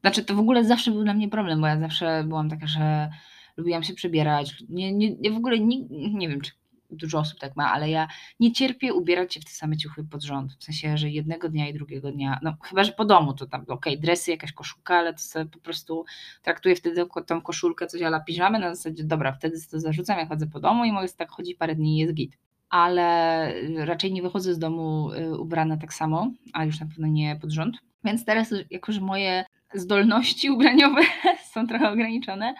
Znaczy, 0.00 0.24
to 0.24 0.34
w 0.34 0.38
ogóle 0.38 0.64
zawsze 0.64 0.90
był 0.90 1.04
dla 1.04 1.14
mnie 1.14 1.28
problem, 1.28 1.60
bo 1.60 1.66
ja 1.66 1.80
zawsze 1.80 2.24
byłam 2.24 2.50
taka, 2.50 2.66
że 2.66 3.10
lubiłam 3.56 3.82
się 3.82 3.94
przebierać. 3.94 4.54
Nie, 4.68 4.92
nie, 4.92 5.30
w 5.30 5.36
ogóle 5.36 5.60
nie, 5.60 5.80
nie 5.90 6.28
wiem, 6.28 6.40
czy 6.40 6.52
dużo 6.90 7.18
osób 7.18 7.38
tak 7.38 7.56
ma, 7.56 7.72
ale 7.72 7.90
ja 7.90 8.08
nie 8.40 8.52
cierpię 8.52 8.94
ubierać 8.94 9.34
się 9.34 9.40
w 9.40 9.44
te 9.44 9.50
same 9.50 9.76
ciuchy 9.76 10.04
pod 10.04 10.22
rząd. 10.22 10.52
W 10.60 10.64
sensie, 10.64 10.98
że 10.98 11.10
jednego 11.10 11.48
dnia 11.48 11.68
i 11.68 11.74
drugiego 11.74 12.12
dnia, 12.12 12.38
no 12.42 12.54
chyba, 12.62 12.84
że 12.84 12.92
po 12.92 13.04
domu 13.04 13.34
to 13.34 13.46
tam, 13.46 13.62
okej, 13.62 13.74
okay, 13.74 13.96
dresy, 13.96 14.30
jakaś 14.30 14.52
koszulka, 14.52 14.96
ale 14.96 15.14
to 15.14 15.18
sobie 15.18 15.46
po 15.46 15.58
prostu 15.58 16.04
traktuję 16.42 16.76
wtedy 16.76 17.06
tą 17.26 17.40
koszulkę, 17.40 17.86
coś 17.86 18.02
ala 18.02 18.20
piżamy, 18.20 18.58
na 18.58 18.74
zasadzie, 18.74 19.04
dobra, 19.04 19.32
wtedy 19.32 19.56
to 19.70 19.80
zarzucam, 19.80 20.18
ja 20.18 20.26
chodzę 20.26 20.46
po 20.46 20.60
domu 20.60 20.84
i 20.84 20.92
mogę 20.92 21.08
tak 21.08 21.30
chodzić 21.30 21.56
parę 21.56 21.74
dni 21.74 21.96
i 21.96 21.98
jest 21.98 22.14
git. 22.14 22.38
Ale 22.70 23.52
raczej 23.76 24.12
nie 24.12 24.22
wychodzę 24.22 24.54
z 24.54 24.58
domu 24.58 25.12
y, 25.12 25.38
ubrana 25.38 25.76
tak 25.76 25.94
samo, 25.94 26.30
a 26.52 26.64
już 26.64 26.80
na 26.80 26.86
pewno 26.86 27.06
nie 27.06 27.36
pod 27.36 27.50
rząd. 27.50 27.76
Więc 28.04 28.24
teraz, 28.24 28.54
jako 28.70 28.92
że 28.92 29.00
moje 29.00 29.44
zdolności 29.74 30.50
ubraniowe 30.50 31.02
są 31.52 31.66
trochę 31.66 31.90
ograniczone, 31.90 32.54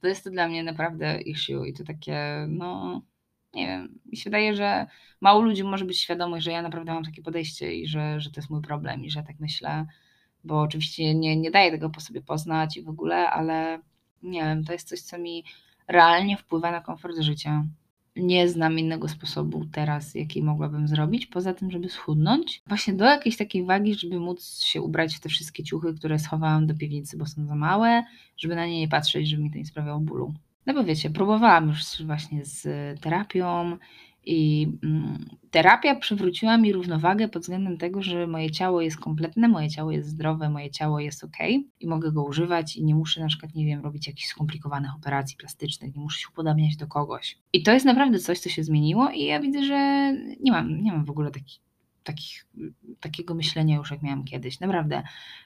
to 0.00 0.06
jest 0.06 0.24
to 0.24 0.30
dla 0.30 0.48
mnie 0.48 0.62
naprawdę 0.62 1.20
issue 1.20 1.64
i 1.64 1.72
to 1.72 1.84
takie, 1.84 2.46
no 2.48 3.00
nie 3.54 3.66
wiem, 3.66 3.98
mi 4.06 4.16
się 4.16 4.24
wydaje, 4.24 4.56
że 4.56 4.86
mało 5.20 5.40
ludzi 5.40 5.64
może 5.64 5.84
być 5.84 5.98
świadomych, 5.98 6.42
że 6.42 6.50
ja 6.50 6.62
naprawdę 6.62 6.94
mam 6.94 7.04
takie 7.04 7.22
podejście 7.22 7.74
i 7.74 7.86
że, 7.86 8.20
że 8.20 8.30
to 8.30 8.40
jest 8.40 8.50
mój 8.50 8.62
problem 8.62 9.04
i 9.04 9.10
że 9.10 9.22
tak 9.22 9.40
myślę, 9.40 9.86
bo 10.44 10.60
oczywiście 10.60 11.14
nie, 11.14 11.36
nie 11.36 11.50
daję 11.50 11.70
tego 11.70 11.90
po 11.90 12.00
sobie 12.00 12.22
poznać 12.22 12.76
i 12.76 12.82
w 12.82 12.88
ogóle, 12.88 13.30
ale 13.30 13.80
nie 14.22 14.40
wiem, 14.40 14.64
to 14.64 14.72
jest 14.72 14.88
coś, 14.88 15.00
co 15.00 15.18
mi 15.18 15.44
realnie 15.88 16.36
wpływa 16.36 16.70
na 16.70 16.80
komfort 16.80 17.18
życia 17.18 17.64
nie 18.18 18.48
znam 18.48 18.78
innego 18.78 19.08
sposobu 19.08 19.64
teraz, 19.72 20.14
jaki 20.14 20.42
mogłabym 20.42 20.88
zrobić, 20.88 21.26
poza 21.26 21.54
tym, 21.54 21.70
żeby 21.70 21.88
schudnąć. 21.88 22.62
Właśnie 22.66 22.94
do 22.94 23.04
jakiejś 23.04 23.36
takiej 23.36 23.64
wagi, 23.64 23.94
żeby 23.94 24.20
móc 24.20 24.60
się 24.64 24.82
ubrać 24.82 25.16
w 25.16 25.20
te 25.20 25.28
wszystkie 25.28 25.64
ciuchy, 25.64 25.94
które 25.94 26.18
schowałam 26.18 26.66
do 26.66 26.74
piwnicy, 26.74 27.16
bo 27.16 27.26
są 27.26 27.46
za 27.46 27.54
małe, 27.54 28.04
żeby 28.36 28.56
na 28.56 28.66
nie 28.66 28.80
nie 28.80 28.88
patrzeć, 28.88 29.28
żeby 29.28 29.42
mi 29.42 29.50
to 29.50 29.58
nie 29.58 29.66
sprawiało 29.66 30.00
bólu. 30.00 30.34
No 30.68 30.74
bo 30.74 30.84
wiecie, 30.84 31.10
próbowałam 31.10 31.68
już 31.68 32.02
właśnie 32.02 32.44
z 32.44 32.66
terapią, 33.00 33.78
i 34.30 34.68
mm, 34.82 35.26
terapia 35.50 35.94
przywróciła 35.94 36.58
mi 36.58 36.72
równowagę 36.72 37.28
pod 37.28 37.42
względem 37.42 37.78
tego, 37.78 38.02
że 38.02 38.26
moje 38.26 38.50
ciało 38.50 38.80
jest 38.80 38.96
kompletne, 38.96 39.48
moje 39.48 39.70
ciało 39.70 39.90
jest 39.90 40.08
zdrowe, 40.08 40.50
moje 40.50 40.70
ciało 40.70 41.00
jest 41.00 41.24
ok 41.24 41.36
i 41.80 41.86
mogę 41.86 42.12
go 42.12 42.24
używać 42.24 42.76
i 42.76 42.84
nie 42.84 42.94
muszę 42.94 43.20
na 43.20 43.26
przykład, 43.26 43.54
nie 43.54 43.66
wiem, 43.66 43.82
robić 43.82 44.06
jakichś 44.06 44.28
skomplikowanych 44.28 44.90
operacji 44.96 45.36
plastycznych, 45.36 45.94
nie 45.94 46.00
muszę 46.00 46.20
się 46.20 46.26
upodabniać 46.32 46.76
do 46.76 46.86
kogoś. 46.86 47.38
I 47.52 47.62
to 47.62 47.72
jest 47.72 47.86
naprawdę 47.86 48.18
coś, 48.18 48.38
co 48.38 48.48
się 48.48 48.64
zmieniło 48.64 49.10
i 49.10 49.24
ja 49.24 49.40
widzę, 49.40 49.62
że 49.62 50.12
nie 50.40 50.52
mam, 50.52 50.82
nie 50.82 50.92
mam 50.92 51.04
w 51.04 51.10
ogóle 51.10 51.30
takich 51.30 51.60
takich, 52.02 52.46
takiego 53.00 53.34
myślenia 53.34 53.76
już 53.76 53.90
jak 53.90 54.02
miałam 54.02 54.24
kiedyś. 54.24 54.60
Naprawdę. 54.60 55.02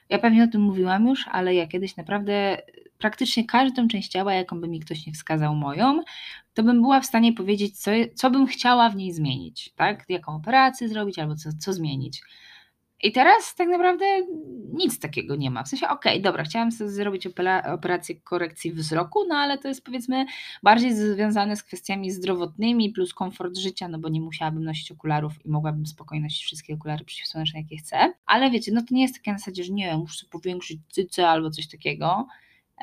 Ja 0.09 0.19
pewnie 0.19 0.43
o 0.43 0.47
tym 0.47 0.61
mówiłam 0.61 1.07
już, 1.07 1.25
ale 1.31 1.55
ja 1.55 1.67
kiedyś 1.67 1.95
naprawdę 1.97 2.57
praktycznie 3.03 3.45
każdą 3.45 3.87
część 3.87 4.09
ciała, 4.09 4.33
jaką 4.33 4.61
by 4.61 4.67
mi 4.67 4.79
ktoś 4.79 5.07
nie 5.07 5.13
wskazał 5.13 5.55
moją, 5.55 5.99
to 6.53 6.63
bym 6.63 6.81
była 6.81 7.01
w 7.01 7.05
stanie 7.05 7.33
powiedzieć, 7.33 7.79
co, 7.79 7.91
co 8.15 8.31
bym 8.31 8.47
chciała 8.47 8.89
w 8.89 8.95
niej 8.95 9.11
zmienić, 9.11 9.73
tak? 9.75 10.05
Jaką 10.09 10.35
operację 10.35 10.89
zrobić 10.89 11.19
albo 11.19 11.35
co, 11.35 11.49
co 11.59 11.73
zmienić. 11.73 12.21
I 13.03 13.11
teraz 13.11 13.55
tak 13.55 13.67
naprawdę 13.67 14.05
nic 14.73 14.99
takiego 14.99 15.35
nie 15.35 15.51
ma. 15.51 15.63
W 15.63 15.67
sensie, 15.67 15.87
okej, 15.87 16.13
okay, 16.13 16.21
dobra, 16.21 16.43
chciałam 16.43 16.71
sobie 16.71 16.89
zrobić 16.89 17.27
operację 17.73 18.15
korekcji 18.15 18.71
wzroku, 18.71 19.19
no 19.27 19.35
ale 19.35 19.57
to 19.57 19.67
jest 19.67 19.83
powiedzmy 19.83 20.25
bardziej 20.63 20.95
związane 20.95 21.55
z 21.55 21.63
kwestiami 21.63 22.11
zdrowotnymi 22.11 22.89
plus 22.89 23.13
komfort 23.13 23.57
życia, 23.57 23.87
no 23.87 23.99
bo 23.99 24.09
nie 24.09 24.21
musiałabym 24.21 24.63
nosić 24.63 24.91
okularów 24.91 25.45
i 25.45 25.49
mogłabym 25.49 25.85
spokojnie 25.85 26.23
nosić 26.23 26.43
wszystkie 26.43 26.73
okulary 26.73 27.05
przeciwsłoneczne, 27.05 27.59
jakie 27.59 27.77
chcę. 27.77 28.13
Ale 28.25 28.51
wiecie, 28.51 28.71
no 28.71 28.81
to 28.81 28.87
nie 28.91 29.01
jest 29.01 29.15
takie 29.15 29.31
na 29.31 29.37
zasadzie, 29.37 29.63
że 29.63 29.73
nie 29.73 29.97
muszę 29.97 30.25
powiększyć 30.31 30.79
cyce 30.89 31.27
albo 31.27 31.49
coś 31.49 31.67
takiego. 31.67 32.27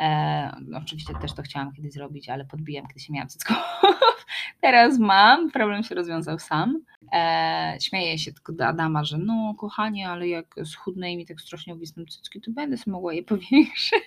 E, 0.01 0.51
oczywiście 0.75 1.15
też 1.15 1.35
to 1.35 1.43
chciałam 1.43 1.73
kiedyś 1.73 1.93
zrobić, 1.93 2.29
ale 2.29 2.45
podbiłem, 2.45 2.87
kiedy 2.87 3.01
się 3.01 3.13
miałam 3.13 3.29
cycką. 3.29 3.55
Teraz 4.61 4.99
mam, 4.99 5.51
problem 5.51 5.83
się 5.83 5.95
rozwiązał 5.95 6.39
sam. 6.39 6.83
E, 7.13 7.77
śmieję 7.81 8.19
się 8.19 8.33
tylko 8.33 8.53
do 8.53 8.67
Adama, 8.67 9.05
że 9.05 9.19
no 9.19 9.55
kochanie, 9.59 10.09
ale 10.09 10.29
jak 10.29 10.55
schudnę 10.65 11.13
i 11.13 11.17
mi 11.17 11.27
tak 11.27 11.41
strasznie 11.41 11.73
obwisną 11.73 12.05
cycki, 12.05 12.41
to 12.41 12.51
będę 12.51 12.77
mogła 12.87 13.15
je 13.15 13.23
powiększyć. 13.33 14.03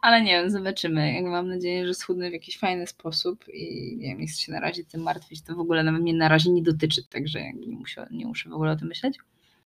ale 0.00 0.22
nie 0.22 0.32
wiem, 0.32 0.50
zobaczymy. 0.50 1.12
Jak 1.12 1.24
mam 1.24 1.48
nadzieję, 1.48 1.86
że 1.86 1.94
schudnę 1.94 2.30
w 2.30 2.32
jakiś 2.32 2.58
fajny 2.58 2.86
sposób 2.86 3.44
i 3.48 3.96
nie 3.96 4.08
wiem, 4.08 4.20
nie 4.20 4.28
się 4.28 4.52
na 4.52 4.60
razie 4.60 4.84
tym 4.84 5.00
martwić, 5.00 5.42
to 5.42 5.54
w 5.54 5.60
ogóle 5.60 5.82
nawet 5.82 6.02
mnie 6.02 6.14
na 6.14 6.28
razie 6.28 6.50
nie 6.50 6.62
dotyczy, 6.62 7.08
także 7.08 7.52
nie, 7.52 7.76
muszę, 7.76 8.06
nie 8.10 8.26
muszę 8.26 8.50
w 8.50 8.52
ogóle 8.52 8.72
o 8.72 8.76
tym 8.76 8.88
myśleć. 8.88 9.18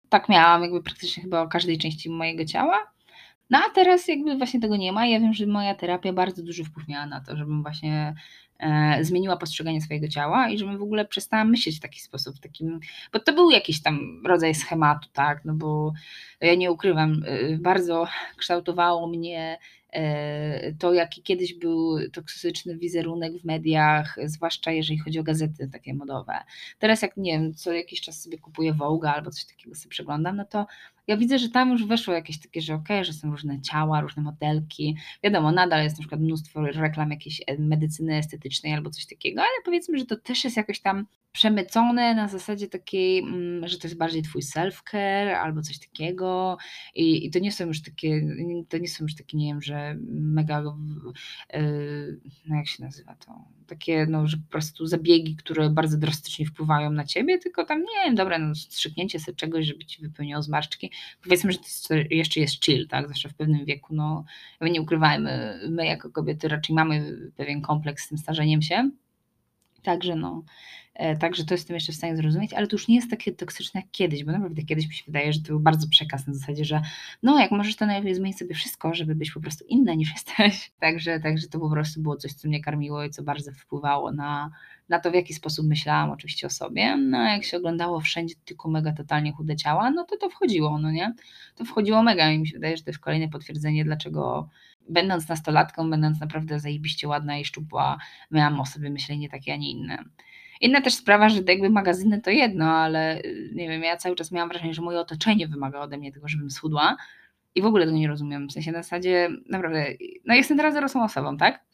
Tak 0.09 0.29
miałam 0.29 0.61
jakby 0.61 0.83
praktycznie 0.83 1.23
chyba 1.23 1.41
o 1.41 1.47
każdej 1.47 1.77
części 1.77 2.09
mojego 2.09 2.45
ciała 2.45 2.91
no 3.51 3.57
a 3.57 3.69
teraz 3.69 4.07
jakby 4.07 4.37
właśnie 4.37 4.59
tego 4.59 4.77
nie 4.77 4.91
ma. 4.91 5.07
Ja 5.07 5.19
wiem, 5.19 5.33
że 5.33 5.45
moja 5.45 5.75
terapia 5.75 6.13
bardzo 6.13 6.43
duży 6.43 6.63
wpływ 6.63 6.87
miała 6.87 7.05
na 7.05 7.21
to, 7.21 7.37
żebym 7.37 7.61
właśnie 7.61 8.15
e, 8.59 8.97
zmieniła 9.01 9.37
postrzeganie 9.37 9.81
swojego 9.81 10.07
ciała 10.07 10.49
i 10.49 10.57
żebym 10.57 10.77
w 10.77 10.81
ogóle 10.81 11.05
przestała 11.05 11.43
myśleć 11.43 11.77
w 11.77 11.81
taki 11.81 12.01
sposób, 12.01 12.39
takim, 12.39 12.79
bo 13.13 13.19
to 13.19 13.33
był 13.33 13.51
jakiś 13.51 13.81
tam 13.81 14.21
rodzaj 14.25 14.55
schematu, 14.55 15.09
tak, 15.13 15.45
no 15.45 15.53
bo 15.53 15.93
ja 16.41 16.55
nie 16.55 16.71
ukrywam, 16.71 17.23
e, 17.25 17.57
bardzo 17.57 18.07
kształtowało 18.37 19.07
mnie 19.07 19.57
e, 19.93 20.73
to, 20.73 20.93
jaki 20.93 21.21
kiedyś 21.21 21.53
był 21.53 22.09
toksyczny 22.09 22.77
wizerunek 22.77 23.33
w 23.33 23.45
mediach, 23.45 24.17
zwłaszcza 24.25 24.71
jeżeli 24.71 24.99
chodzi 24.99 25.19
o 25.19 25.23
gazety 25.23 25.69
takie 25.71 25.93
modowe. 25.93 26.33
Teraz 26.79 27.01
jak, 27.01 27.17
nie 27.17 27.31
wiem, 27.31 27.53
co 27.53 27.73
jakiś 27.73 28.01
czas 28.01 28.21
sobie 28.21 28.37
kupuję 28.37 28.73
Vogue 28.73 29.07
albo 29.07 29.31
coś 29.31 29.45
takiego 29.45 29.75
sobie 29.75 29.89
przeglądam, 29.89 30.35
no 30.35 30.45
to 30.45 30.65
ja 31.07 31.17
widzę, 31.17 31.39
że 31.39 31.49
tam 31.49 31.69
już 31.71 31.85
weszło 31.85 32.13
jakieś 32.13 32.39
takie, 32.39 32.61
że 32.61 32.73
okej, 32.73 32.97
okay, 32.97 33.05
że 33.05 33.13
są 33.13 33.31
różne 33.31 33.61
ciała, 33.61 34.01
różne 34.01 34.23
modelki. 34.23 34.97
Wiadomo, 35.23 35.51
nadal 35.51 35.83
jest 35.83 35.97
na 35.97 36.01
przykład 36.01 36.21
mnóstwo 36.21 36.61
reklam 36.61 37.11
jakiejś 37.11 37.41
e, 37.47 37.57
medycyny 37.57 38.17
estetycznej 38.17 38.73
albo 38.73 38.89
coś 38.89 39.05
takiego, 39.05 39.41
ale 39.41 39.63
powiedzmy, 39.65 39.97
że 39.97 40.05
to 40.05 40.15
też 40.15 40.43
jest 40.43 40.57
jakoś 40.57 40.79
tam 40.79 41.05
przemycone 41.31 42.15
na 42.15 42.27
zasadzie 42.27 42.67
takiej, 42.67 43.19
mm, 43.19 43.67
że 43.67 43.77
to 43.77 43.87
jest 43.87 43.97
bardziej 43.97 44.21
twój 44.21 44.41
self-care 44.41 45.33
albo 45.33 45.61
coś 45.61 45.79
takiego. 45.79 46.57
I, 46.95 47.25
i, 47.25 47.31
to 47.31 47.39
nie 47.39 47.51
są 47.51 47.67
już 47.67 47.81
takie, 47.81 48.21
to 48.69 48.77
nie 48.77 48.87
są 48.87 49.03
już 49.03 49.15
takie, 49.15 49.37
nie 49.37 49.47
wiem, 49.47 49.61
że 49.61 49.97
mega, 50.09 50.63
yy, 51.53 52.19
no 52.45 52.55
jak 52.55 52.67
się 52.67 52.83
nazywa 52.83 53.15
to, 53.15 53.45
takie, 53.67 54.05
no, 54.09 54.27
że 54.27 54.37
po 54.37 54.51
prostu 54.51 54.85
zabiegi, 54.85 55.35
które 55.35 55.69
bardzo 55.69 55.97
drastycznie 55.97 56.45
wpływają 56.45 56.91
na 56.91 57.03
ciebie, 57.03 57.39
tylko 57.39 57.65
tam, 57.65 57.79
nie 57.79 58.05
wiem, 58.05 58.15
dobra, 58.15 58.39
no, 58.39 58.55
strzyknięcie 58.55 59.19
sobie 59.19 59.35
czegoś, 59.35 59.65
żeby 59.65 59.85
ci 59.85 60.01
wypełniło 60.01 60.41
zmarszczki, 60.41 60.90
powiedzmy, 61.23 61.51
że 61.51 61.57
to 61.57 61.63
jest, 61.65 62.11
jeszcze 62.11 62.39
jest 62.39 62.65
chill, 62.65 62.87
tak, 62.87 63.07
zawsze 63.07 63.29
w 63.29 63.33
pewnym 63.33 63.65
wieku, 63.65 63.95
no, 63.95 64.23
nie 64.61 64.81
ukrywajmy, 64.81 65.59
my 65.69 65.85
jako 65.85 66.09
kobiety 66.09 66.47
raczej 66.47 66.75
mamy 66.75 67.17
pewien 67.37 67.61
kompleks 67.61 68.05
z 68.05 68.07
tym 68.07 68.17
starzeniem 68.17 68.61
się, 68.61 68.91
także 69.83 70.15
no, 70.15 70.43
E, 70.93 71.15
także 71.15 71.45
to 71.45 71.53
jestem 71.53 71.75
jeszcze 71.75 71.93
w 71.93 71.95
stanie 71.95 72.17
zrozumieć, 72.17 72.53
ale 72.53 72.67
to 72.67 72.75
już 72.75 72.87
nie 72.87 72.95
jest 72.95 73.09
takie 73.09 73.31
toksyczne 73.31 73.81
jak 73.81 73.91
kiedyś, 73.91 74.23
bo 74.23 74.31
naprawdę 74.31 74.63
kiedyś 74.63 74.87
mi 74.87 74.93
się 74.93 75.03
wydaje, 75.05 75.33
że 75.33 75.39
to 75.39 75.47
był 75.47 75.59
bardzo 75.59 75.87
przekaz 75.87 76.27
na 76.27 76.33
zasadzie, 76.33 76.65
że 76.65 76.81
no 77.23 77.39
jak 77.39 77.51
możesz 77.51 77.75
to 77.75 77.85
najlepiej 77.85 78.15
zmienić 78.15 78.37
sobie 78.37 78.55
wszystko, 78.55 78.93
żeby 78.93 79.15
być 79.15 79.31
po 79.31 79.41
prostu 79.41 79.65
inna 79.67 79.93
niż 79.93 80.11
jesteś. 80.17 80.71
Także, 80.79 81.19
także 81.19 81.47
to 81.47 81.59
po 81.59 81.69
prostu 81.69 82.01
było 82.01 82.15
coś, 82.15 82.33
co 82.33 82.47
mnie 82.47 82.61
karmiło 82.61 83.03
i 83.03 83.09
co 83.09 83.23
bardzo 83.23 83.51
wpływało 83.51 84.11
na, 84.11 84.51
na 84.89 84.99
to, 84.99 85.11
w 85.11 85.13
jaki 85.13 85.33
sposób 85.33 85.67
myślałam 85.67 86.11
oczywiście 86.11 86.47
o 86.47 86.49
sobie. 86.49 86.97
No 86.97 87.23
jak 87.23 87.43
się 87.43 87.57
oglądało 87.57 87.99
wszędzie 87.99 88.35
tylko 88.45 88.69
mega 88.69 88.93
totalnie 88.93 89.31
chude 89.31 89.55
ciała, 89.55 89.91
no 89.91 90.05
to 90.05 90.17
to 90.17 90.29
wchodziło, 90.29 90.79
no 90.79 90.91
nie? 90.91 91.13
To 91.55 91.65
wchodziło 91.65 92.03
mega 92.03 92.31
i 92.31 92.39
mi 92.39 92.47
się 92.47 92.53
wydaje, 92.53 92.77
że 92.77 92.83
to 92.83 92.89
jest 92.89 92.99
kolejne 92.99 93.29
potwierdzenie, 93.29 93.85
dlaczego 93.85 94.49
będąc 94.89 95.29
nastolatką, 95.29 95.89
będąc 95.89 96.19
naprawdę 96.19 96.59
zajebiście 96.59 97.07
ładna 97.07 97.37
i 97.37 97.45
szczupła, 97.45 97.97
miałam 98.31 98.59
o 98.59 98.65
sobie 98.65 98.89
myślenie 98.89 99.29
takie, 99.29 99.53
a 99.53 99.55
nie 99.55 99.71
inne. 99.71 100.03
Inna 100.61 100.81
też 100.81 100.93
sprawa, 100.93 101.29
że 101.29 101.41
jakby 101.47 101.69
magazyny 101.69 102.21
to 102.21 102.29
jedno, 102.29 102.65
ale 102.65 103.21
y, 103.21 103.51
nie 103.55 103.69
wiem, 103.69 103.83
ja 103.83 103.97
cały 103.97 104.15
czas 104.15 104.31
miałam 104.31 104.49
wrażenie, 104.49 104.73
że 104.73 104.81
moje 104.81 104.99
otoczenie 104.99 105.47
wymaga 105.47 105.79
ode 105.79 105.97
mnie 105.97 106.11
tego, 106.11 106.27
żebym 106.27 106.51
schudła 106.51 106.97
i 107.55 107.61
w 107.61 107.65
ogóle 107.65 107.85
tego 107.85 107.97
nie 107.97 108.07
rozumiem. 108.07 108.47
W 108.47 108.51
sensie 108.51 108.71
na 108.71 108.83
zasadzie, 108.83 109.29
naprawdę, 109.49 109.85
no 110.25 110.35
jestem 110.35 110.57
teraz 110.57 110.73
dorosłą 110.73 111.03
osobą, 111.03 111.37
tak? 111.37 111.65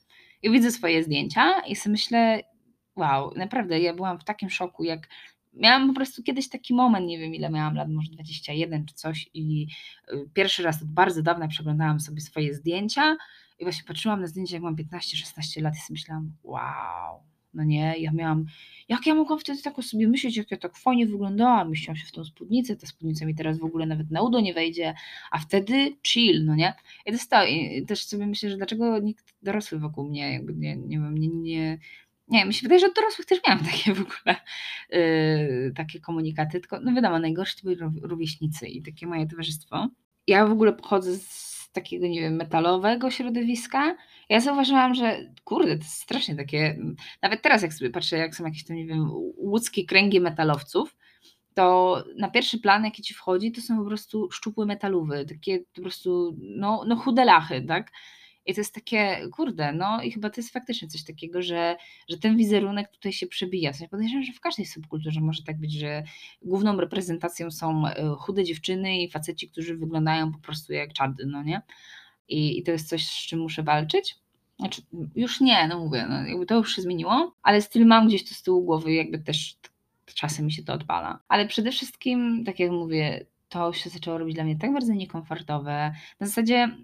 I 0.41 0.52
widzę 0.52 0.72
swoje 0.72 1.04
zdjęcia 1.04 1.62
i 1.67 1.76
sobie 1.76 1.91
myślę, 1.91 2.43
wow, 2.96 3.34
naprawdę, 3.36 3.80
ja 3.80 3.93
byłam 3.93 4.20
w 4.20 4.24
takim 4.24 4.50
szoku, 4.50 4.84
jak 4.84 5.08
miałam 5.60 5.88
po 5.88 5.93
prostu 5.93 6.24
kiedyś 6.24 6.50
taki 6.50 6.74
moment, 6.74 7.08
nie 7.08 7.20
wiem 7.20 7.36
ile 7.36 7.50
miałam 7.50 7.76
lat, 7.76 7.89
może 7.89 8.12
21 8.12 8.86
czy 8.86 8.96
coś 8.96 9.30
i 9.34 9.67
y, 10.13 10.30
pierwszy 10.34 10.63
raz 10.63 10.82
od 10.82 10.88
bardzo 10.88 11.22
dawna 11.22 11.48
przeglądałam 11.48 12.00
sobie 12.00 12.22
swoje 12.22 12.54
zdjęcia 12.54 13.17
i 13.60 13.63
właśnie 13.63 13.84
patrzyłam 13.84 14.22
na 14.22 14.28
zdjęcia, 14.28 14.56
jak 14.56 14.63
mam 14.63 14.76
15-16 14.76 15.62
lat 15.62 15.76
i 15.76 15.80
sobie 15.80 15.93
myślałam, 15.96 16.32
wow, 16.43 17.24
no 17.54 17.63
nie, 17.63 17.96
ja 17.98 18.12
miałam, 18.12 18.46
jak 18.89 19.06
ja 19.06 19.15
mogłam 19.15 19.39
wtedy 19.39 19.62
tak 19.62 19.80
o 19.80 19.82
sobie 19.82 20.08
myśleć, 20.08 20.38
jak 20.38 20.52
ja 20.52 20.58
tak 20.58 20.78
fajnie 20.78 21.08
wyglądałam, 21.08 21.70
myślałam 21.70 21.98
się 21.98 22.08
w 22.08 22.12
tą 22.12 22.24
spódnicę, 22.24 22.76
ta 22.76 22.88
spódnica 22.88 23.26
mi 23.26 23.36
teraz 23.36 23.60
w 23.60 23.63
ogóle 23.63 23.86
nawet 23.86 24.12
na 24.12 24.22
udo 24.22 24.39
nie 24.39 24.54
wejdzie, 24.54 24.93
a 25.32 25.39
wtedy 25.39 25.98
chill, 26.08 26.46
no 26.46 26.56
nie. 26.56 26.74
I, 27.06 27.12
to 27.12 27.17
to, 27.30 27.38
też 27.88 28.06
sobie 28.06 28.28
myślę, 28.28 28.50
że 28.50 28.58
dlaczego 28.58 29.00
nikt 29.00 29.34
dorosły 29.41 29.80
wokół 29.80 30.10
mnie, 30.10 30.34
jakby 30.34 30.54
nie, 30.56 30.78
nie 30.78 31.00
wiem, 31.00 31.17
nie, 31.17 31.28
nie, 31.28 31.78
nie 32.28 32.46
mi 32.46 32.54
się 32.54 32.62
wydaje, 32.62 32.80
że 32.80 32.88
od 32.88 32.96
dorosłych 32.96 33.28
też 33.28 33.40
miałam 33.48 33.66
takie 33.72 33.94
w 33.94 34.02
ogóle 34.02 34.36
yy, 34.90 35.74
takie 35.76 36.00
komunikaty, 36.00 36.60
tylko 36.60 36.80
no 36.80 36.94
wiadomo, 36.94 37.20
najgorsze 37.20 37.56
to 37.56 37.63
byli 37.63 37.78
rówieśnicy 38.02 38.68
i 38.68 38.84
takie 38.84 39.08
moje 39.08 39.28
towarzystwo. 39.28 39.88
ja 40.28 40.48
w 40.48 40.52
ogóle 40.52 40.74
pochodzę 40.74 41.18
z 41.18 41.48
takiego, 41.72 42.08
nie 42.08 42.22
wiem, 42.22 42.36
metalowego 42.36 43.12
środowiska. 43.12 43.96
Ja 44.30 44.40
zauważyłam, 44.40 44.96
że 44.96 45.34
kurde, 45.44 45.78
to 45.78 45.84
jest 45.84 46.02
strasznie 46.02 46.36
takie. 46.36 46.78
Nawet 47.22 47.42
teraz, 47.42 47.62
jak 47.62 47.74
sobie 47.74 47.90
patrzę, 47.90 48.18
jak 48.18 48.36
są 48.36 48.46
jakieś 48.46 48.63
tam, 48.63 48.78
nie 48.78 48.86
wiem, 48.86 49.10
łódzkie 49.38 49.86
kręgi 49.86 50.20
metalowców, 50.20 50.96
to 51.54 52.04
na 52.18 52.32
pierwszy 52.32 52.60
plan, 52.60 52.86
jaki 52.86 53.02
ci 53.02 53.13
wchodzi, 53.13 53.52
to 53.52 53.62
są 53.62 53.78
po 53.78 53.86
prostu 53.86 54.32
szczupłe 54.32 54.66
metaluwy, 54.66 55.26
takie 55.26 55.60
po 55.76 55.82
prostu, 55.82 56.38
no, 56.40 56.84
no 56.88 56.96
chude 56.96 57.26
lachy, 57.26 57.62
tak? 57.62 57.92
I 58.48 58.54
to 58.54 58.62
jest 58.62 58.76
takie, 58.76 59.30
kurde, 59.32 59.74
no 59.74 60.02
i 60.02 60.12
chyba 60.12 60.30
to 60.30 60.42
jest 60.42 60.54
faktycznie 60.54 60.88
coś 60.88 61.04
takiego, 61.04 61.42
że, 61.42 61.78
że 62.10 62.18
ten 62.18 62.38
wizerunek 62.38 62.92
tutaj 62.92 63.14
się 63.14 63.28
przebija. 63.28 63.72
Ja 63.82 63.88
podejrzewam, 63.88 64.24
że 64.24 64.34
w 64.34 64.40
każdej 64.40 64.66
subkulturze 64.66 65.22
może 65.22 65.44
tak 65.44 65.58
być, 65.58 65.74
że 65.74 66.04
główną 66.42 66.78
reprezentacją 66.78 67.52
są 67.52 67.88
e, 67.88 68.16
chude 68.20 68.44
dziewczyny 68.44 68.98
i 69.02 69.12
faceci, 69.12 69.50
którzy 69.50 69.78
wyglądają 69.78 70.32
po 70.32 70.40
prostu 70.40 70.74
jak 70.74 70.94
czady, 70.94 71.26
no 71.26 71.44
nie? 71.44 71.62
I, 72.30 72.60
i 72.60 72.64
to 72.64 72.72
jest 72.72 72.90
coś, 72.90 73.08
z 73.08 73.28
czym 73.28 73.40
muszę 73.40 73.64
walczyć. 73.64 74.16
Znaczy, 74.60 74.82
już 75.16 75.42
nie, 75.42 75.68
no 75.68 75.80
mówię, 75.80 76.06
no 76.10 76.28
jakby 76.28 76.46
to 76.46 76.56
już 76.56 76.76
się 76.76 76.82
zmieniło, 76.82 77.36
ale 77.44 77.62
styl 77.62 77.86
mam 77.86 78.08
gdzieś 78.08 78.30
to 78.30 78.36
z 78.36 78.44
tyłu 78.44 78.64
głowy, 78.64 78.94
jakby 78.94 79.20
też 79.20 79.58
czasem 80.06 80.46
mi 80.46 80.52
się 80.52 80.64
to 80.64 80.74
odpala. 80.74 81.20
Ale 81.28 81.48
przede 81.48 81.72
wszystkim, 81.72 82.44
tak 82.46 82.60
jak 82.60 82.72
mówię, 82.72 83.26
to 83.50 83.74
się 83.74 83.90
zaczęło 83.90 84.18
robić 84.18 84.36
dla 84.36 84.44
mnie 84.44 84.56
tak 84.56 84.74
bardzo 84.74 84.94
niekomfortowe. 84.94 85.94
Na 86.20 86.28
zasadzie 86.28 86.78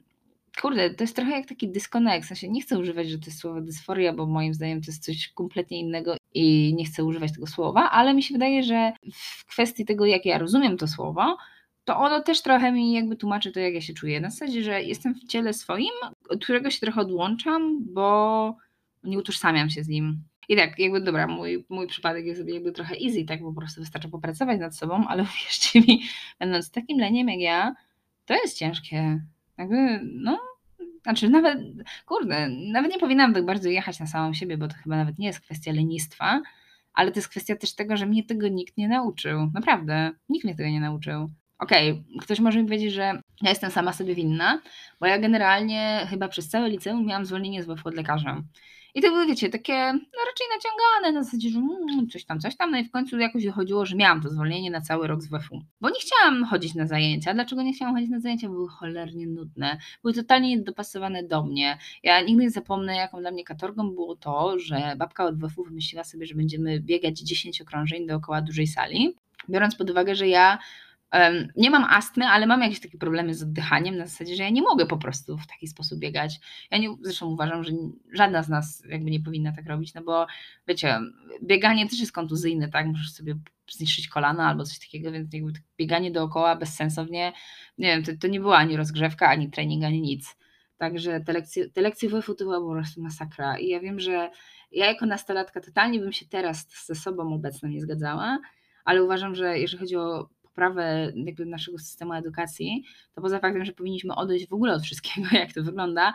kurde, 0.62 0.90
to 0.90 1.04
jest 1.04 1.16
trochę 1.16 1.32
jak 1.32 1.46
taki 1.46 1.70
dyskonekt. 1.70 2.26
W 2.26 2.28
sensie 2.28 2.50
nie 2.50 2.62
chcę 2.62 2.80
używać, 2.80 3.10
że 3.10 3.20
to 3.20 3.26
jest 3.26 3.40
słowo 3.40 3.62
dysforia, 3.62 4.14
bo 4.14 4.26
moim 4.26 4.54
zdaniem 4.54 4.82
to 4.82 4.92
jest 4.92 5.06
coś 5.06 5.28
kompletnie 5.28 5.80
innego 5.80 6.16
i 6.34 6.74
nie 6.76 6.86
chcę 6.86 7.04
używać 7.04 7.34
tego 7.34 7.48
słowa, 7.48 7.90
ale 7.92 8.14
mi 8.14 8.24
się 8.24 8.34
wydaje, 8.34 8.64
że 8.64 8.94
w 9.14 9.46
kwestii 9.46 9.86
tego, 9.86 10.06
jak 10.06 10.26
ja 10.26 10.38
rozumiem 10.38 10.78
to 10.78 10.88
słowo, 10.88 11.38
to 11.86 11.98
ono 11.98 12.22
też 12.22 12.42
trochę 12.42 12.72
mi 12.72 12.94
jakby 12.94 13.16
tłumaczy 13.16 13.52
to, 13.52 13.60
jak 13.60 13.74
ja 13.74 13.82
się 13.82 13.94
czuję. 13.94 14.22
Na 14.22 14.30
zasadzie, 14.30 14.64
że 14.64 14.84
jestem 14.84 15.16
w 15.16 15.28
ciele 15.28 15.54
swoim, 15.54 15.92
od 16.30 16.44
którego 16.44 16.72
się 16.72 16.80
trochę 16.80 17.02
odłączam, 17.02 17.86
bo 17.94 18.58
nie 19.04 19.18
utożsamiam 19.18 19.70
się 19.70 19.84
z 19.84 19.88
nim. 19.88 20.24
I 20.50 20.56
tak, 20.56 20.80
jakby 20.80 21.02
dobra, 21.02 21.28
mój, 21.28 21.66
mój 21.70 21.88
przypadek 21.88 22.26
jest 22.26 22.48
jakby 22.48 22.72
trochę 22.72 22.96
easy, 23.06 23.26
tak 23.26 23.40
po 23.40 23.54
prostu 23.54 23.82
wystarczy 23.82 24.10
popracować 24.10 24.60
nad 24.60 24.78
sobą, 24.78 25.08
ale 25.08 25.24
uwierzcie 25.34 25.82
mi, 25.82 26.04
będąc 26.40 26.72
takim 26.72 27.00
leniem 27.00 27.30
jak 27.30 27.40
ja, 27.40 27.76
to 28.26 28.34
jest 28.34 28.58
ciężkie. 28.58 29.22
Jakby, 29.64 30.00
no, 30.04 30.40
znaczy 31.04 31.30
nawet, 31.30 31.60
kurde, 32.06 32.50
nawet 32.50 32.92
nie 32.92 33.00
powinnam 33.00 33.34
tak 33.34 33.46
bardzo 33.46 33.70
jechać 33.70 34.00
na 34.00 34.08
samą 34.08 34.34
siebie, 34.34 34.58
bo 34.58 34.68
to 34.68 34.76
chyba 34.84 34.98
nawet 34.98 35.20
nie 35.20 35.28
jest 35.28 35.40
kwestia 35.40 35.72
lenistwa, 35.72 36.42
ale 36.94 37.12
to 37.12 37.20
jest 37.20 37.30
kwestia 37.30 37.56
też 37.56 37.76
tego, 37.76 37.98
że 37.98 38.06
mnie 38.06 38.24
tego 38.24 38.48
nikt 38.48 38.78
nie 38.78 38.88
nauczył. 38.88 39.52
Naprawdę, 39.54 40.12
nikt 40.30 40.46
mnie 40.46 40.56
tego 40.56 40.70
nie 40.70 40.80
nauczył. 40.80 41.30
Okej, 41.60 41.92
okay, 41.92 42.04
ktoś 42.22 42.40
może 42.40 42.60
mi 42.60 42.66
powiedzieć, 42.66 42.94
że 42.94 43.22
ja 43.42 43.50
jestem 43.50 43.72
sama 43.72 43.94
sobie 43.94 44.16
winna, 44.16 44.62
bo 45.00 45.08
ja 45.08 45.20
generalnie 45.20 46.08
chyba 46.10 46.28
przez 46.28 46.50
całe 46.50 46.70
liceum 46.70 47.06
miałam 47.06 47.26
zwolnienie 47.26 47.64
z 47.64 47.66
WF 47.66 47.86
od 47.86 47.96
lekarza. 47.96 48.44
I 48.96 49.02
to 49.02 49.10
były, 49.10 49.26
wiecie, 49.26 49.50
takie 49.50 49.74
no 49.94 50.20
raczej 50.28 50.48
naciągane 50.56 51.20
na 51.20 51.24
zasadzie, 51.24 51.50
że 51.50 51.60
mm, 51.60 52.10
coś 52.10 52.26
tam, 52.26 52.40
coś 52.40 52.58
tam. 52.58 52.72
No 52.72 52.78
i 52.78 52.84
w 52.84 52.92
końcu 52.92 53.20
jakoś 53.20 53.46
wychodziło, 53.46 53.86
że 53.86 53.96
miałam 53.96 54.22
to 54.22 54.30
zwolnienie 54.30 54.72
na 54.72 54.82
cały 54.82 55.08
rok 55.08 55.22
z 55.22 55.28
WF-u. 55.28 55.62
Bo 55.82 55.90
nie 55.90 56.00
chciałam 56.00 56.46
chodzić 56.46 56.76
na 56.76 56.88
zajęcia. 56.88 57.34
Dlaczego 57.34 57.62
nie 57.62 57.74
chciałam 57.74 57.96
chodzić 57.96 58.10
na 58.10 58.20
zajęcia? 58.20 58.50
Były 58.50 58.70
cholernie 58.70 59.28
nudne. 59.28 59.78
Były 60.02 60.14
totalnie 60.14 60.58
niedopasowane 60.58 61.24
do 61.24 61.44
mnie. 61.44 61.78
Ja 62.04 62.22
nigdy 62.22 62.44
nie 62.44 62.50
zapomnę, 62.50 62.96
jaką 62.96 63.20
dla 63.20 63.32
mnie 63.32 63.44
katorgą 63.44 63.90
było 63.90 64.16
to, 64.16 64.60
że 64.60 64.96
babka 64.98 65.26
od 65.26 65.40
WF-u 65.40 65.64
wymyśliła 65.64 66.04
sobie, 66.04 66.26
że 66.26 66.36
będziemy 66.36 66.80
biegać 66.80 67.20
10 67.20 67.62
okrążeń 67.62 68.08
dookoła 68.08 68.42
dużej 68.42 68.68
sali. 68.68 69.16
Biorąc 69.50 69.76
pod 69.76 69.90
uwagę, 69.90 70.16
że 70.16 70.28
ja 70.28 70.58
nie 71.56 71.70
mam 71.70 71.84
astmy, 71.84 72.26
ale 72.26 72.48
mam 72.48 72.62
jakieś 72.62 72.80
takie 72.80 72.98
problemy 72.98 73.34
z 73.34 73.44
oddychaniem 73.44 73.98
na 73.98 74.08
zasadzie, 74.08 74.36
że 74.36 74.44
ja 74.44 74.50
nie 74.50 74.62
mogę 74.62 74.86
po 74.86 74.98
prostu 74.98 75.38
w 75.38 75.48
taki 75.48 75.68
sposób 75.68 76.00
biegać. 76.00 76.40
Ja 76.72 76.78
nie, 76.78 76.96
zresztą 77.02 77.28
uważam, 77.28 77.64
że 77.64 77.72
żadna 78.14 78.44
z 78.44 78.50
nas 78.50 78.84
jakby 78.90 79.12
nie 79.12 79.20
powinna 79.20 79.52
tak 79.52 79.68
robić, 79.68 79.94
no 79.94 80.04
bo 80.04 80.28
wiecie, 80.68 81.00
bieganie 81.44 81.90
też 81.90 82.00
jest 82.00 82.12
kontuzyjne, 82.12 82.70
tak? 82.70 82.88
Możesz 82.88 83.12
sobie 83.12 83.36
zniszczyć 83.72 84.08
kolana 84.08 84.48
albo 84.48 84.64
coś 84.64 84.80
takiego, 84.80 85.12
więc 85.12 85.34
jakby 85.34 85.52
bieganie 85.78 86.12
dookoła 86.12 86.56
bezsensownie, 86.56 87.34
nie 87.78 87.88
wiem, 87.88 88.04
to, 88.04 88.12
to 88.22 88.28
nie 88.28 88.40
była 88.40 88.58
ani 88.58 88.78
rozgrzewka, 88.78 89.28
ani 89.28 89.52
trening, 89.52 89.84
ani 89.84 90.02
nic. 90.02 90.36
Także 90.78 91.22
te 91.22 91.34
lekcje, 91.34 91.70
te 91.70 91.82
lekcje 91.82 92.10
WF-u 92.10 92.36
to 92.36 92.44
była 92.44 92.60
po 92.60 92.72
prostu 92.72 93.02
masakra. 93.02 93.58
I 93.58 93.68
ja 93.68 93.80
wiem, 93.80 94.00
że 94.00 94.30
ja 94.72 94.86
jako 94.86 95.06
nastolatka 95.06 95.62
totalnie 95.62 96.00
bym 96.00 96.12
się 96.12 96.26
teraz 96.26 96.86
ze 96.86 96.96
sobą 96.96 97.34
obecną 97.34 97.70
nie 97.70 97.82
zgadzała, 97.82 98.40
ale 98.86 99.04
uważam, 99.04 99.36
że 99.36 99.60
jeżeli 99.60 99.80
chodzi 99.80 99.96
o 99.96 100.30
poprawę 100.54 101.14
jakby 101.16 101.46
naszego 101.46 101.80
systemu 101.80 102.14
edukacji, 102.14 102.84
to 103.16 103.22
poza 103.22 103.40
faktem, 103.40 103.66
że 103.66 103.72
powinniśmy 103.72 104.16
odejść 104.16 104.48
w 104.48 104.54
ogóle 104.54 104.74
od 104.74 104.84
wszystkiego, 104.84 105.28
jak 105.38 105.54
to 105.54 105.64
wygląda, 105.64 106.14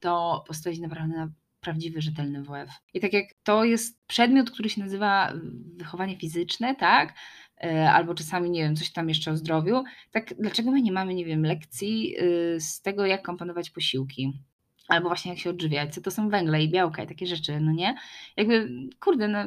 to 0.00 0.44
postawić 0.46 0.80
naprawdę 0.80 1.16
na 1.16 1.28
prawdziwy, 1.60 2.00
rzetelny 2.02 2.42
WF. 2.42 2.70
I 2.94 3.00
tak 3.00 3.12
jak 3.12 3.24
to 3.42 3.64
jest 3.64 3.98
przedmiot, 4.06 4.50
który 4.50 4.68
się 4.68 4.80
nazywa 4.80 5.32
wychowanie 5.76 6.16
fizyczne, 6.16 6.74
tak? 6.76 7.14
E, 7.64 7.92
albo 7.92 8.14
czasami, 8.14 8.50
nie 8.50 8.62
wiem, 8.62 8.76
coś 8.76 8.92
tam 8.92 9.08
jeszcze 9.08 9.30
o 9.30 9.36
zdrowiu, 9.36 9.84
tak 10.10 10.34
dlaczego 10.38 10.70
my 10.70 10.82
nie 10.82 10.92
mamy, 10.92 11.14
nie 11.14 11.24
wiem, 11.24 11.42
lekcji 11.42 12.16
y, 12.20 12.60
z 12.60 12.82
tego, 12.82 13.06
jak 13.06 13.22
komponować 13.22 13.70
posiłki? 13.70 14.32
albo 14.88 15.08
właśnie 15.08 15.30
jak 15.30 15.40
się 15.40 15.50
odżywiać, 15.50 15.94
co 15.94 16.00
to 16.00 16.10
są 16.10 16.28
węgle 16.28 16.62
i 16.62 16.70
białka 16.70 17.02
i 17.02 17.06
takie 17.06 17.26
rzeczy, 17.26 17.60
no 17.60 17.72
nie? 17.72 17.94
Jakby, 18.36 18.68
kurde, 19.00 19.28
no 19.28 19.38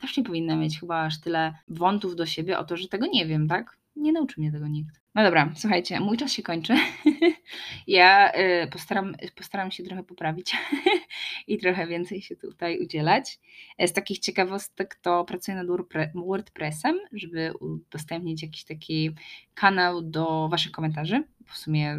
też 0.00 0.16
nie 0.16 0.24
powinna 0.24 0.56
mieć 0.56 0.80
chyba 0.80 1.02
aż 1.02 1.20
tyle 1.20 1.54
wątów 1.68 2.16
do 2.16 2.26
siebie 2.26 2.58
o 2.58 2.64
to, 2.64 2.76
że 2.76 2.88
tego 2.88 3.06
nie 3.06 3.26
wiem, 3.26 3.48
tak? 3.48 3.79
Nie 3.96 4.12
nauczył 4.12 4.42
mnie 4.42 4.52
tego 4.52 4.68
nikt. 4.68 5.00
No 5.14 5.22
dobra, 5.22 5.52
słuchajcie, 5.56 6.00
mój 6.00 6.16
czas 6.16 6.32
się 6.32 6.42
kończy. 6.42 6.74
ja 7.86 8.32
y, 8.32 8.66
postaram, 8.70 9.14
postaram 9.34 9.70
się 9.70 9.82
trochę 9.82 10.02
poprawić 10.02 10.56
i 11.46 11.58
trochę 11.58 11.86
więcej 11.86 12.22
się 12.22 12.36
tutaj 12.36 12.78
udzielać. 12.78 13.40
Z 13.86 13.92
takich 13.92 14.18
ciekawostek 14.18 14.94
to 15.02 15.24
pracuję 15.24 15.56
nad 15.56 15.66
WordPressem, 16.14 16.98
żeby 17.12 17.52
udostępnić 17.60 18.42
jakiś 18.42 18.64
taki 18.64 19.10
kanał 19.54 20.02
do 20.02 20.48
Waszych 20.48 20.72
komentarzy. 20.72 21.24
W 21.46 21.58
sumie 21.58 21.98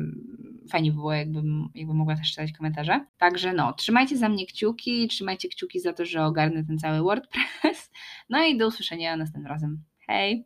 fajnie 0.70 0.92
było, 0.92 1.14
jakbym, 1.14 1.70
jakbym 1.76 1.98
mogła 1.98 2.16
też 2.16 2.30
czytać 2.30 2.52
komentarze. 2.52 3.06
Także 3.18 3.54
no, 3.54 3.74
trzymajcie 3.74 4.18
za 4.18 4.30
mnie 4.30 4.46
kciuki, 4.46 5.08
trzymajcie 5.08 5.50
kciuki 5.50 5.80
za 5.80 5.94
to, 5.94 6.06
że 6.06 6.26
ogarnę 6.26 6.64
ten 6.64 6.80
cały 6.80 7.02
WordPress. 7.02 7.92
No 8.30 8.46
i 8.46 8.58
do 8.58 8.68
usłyszenia 8.68 9.18
następnym 9.18 9.52
razem. 9.52 9.84
Hej! 10.08 10.46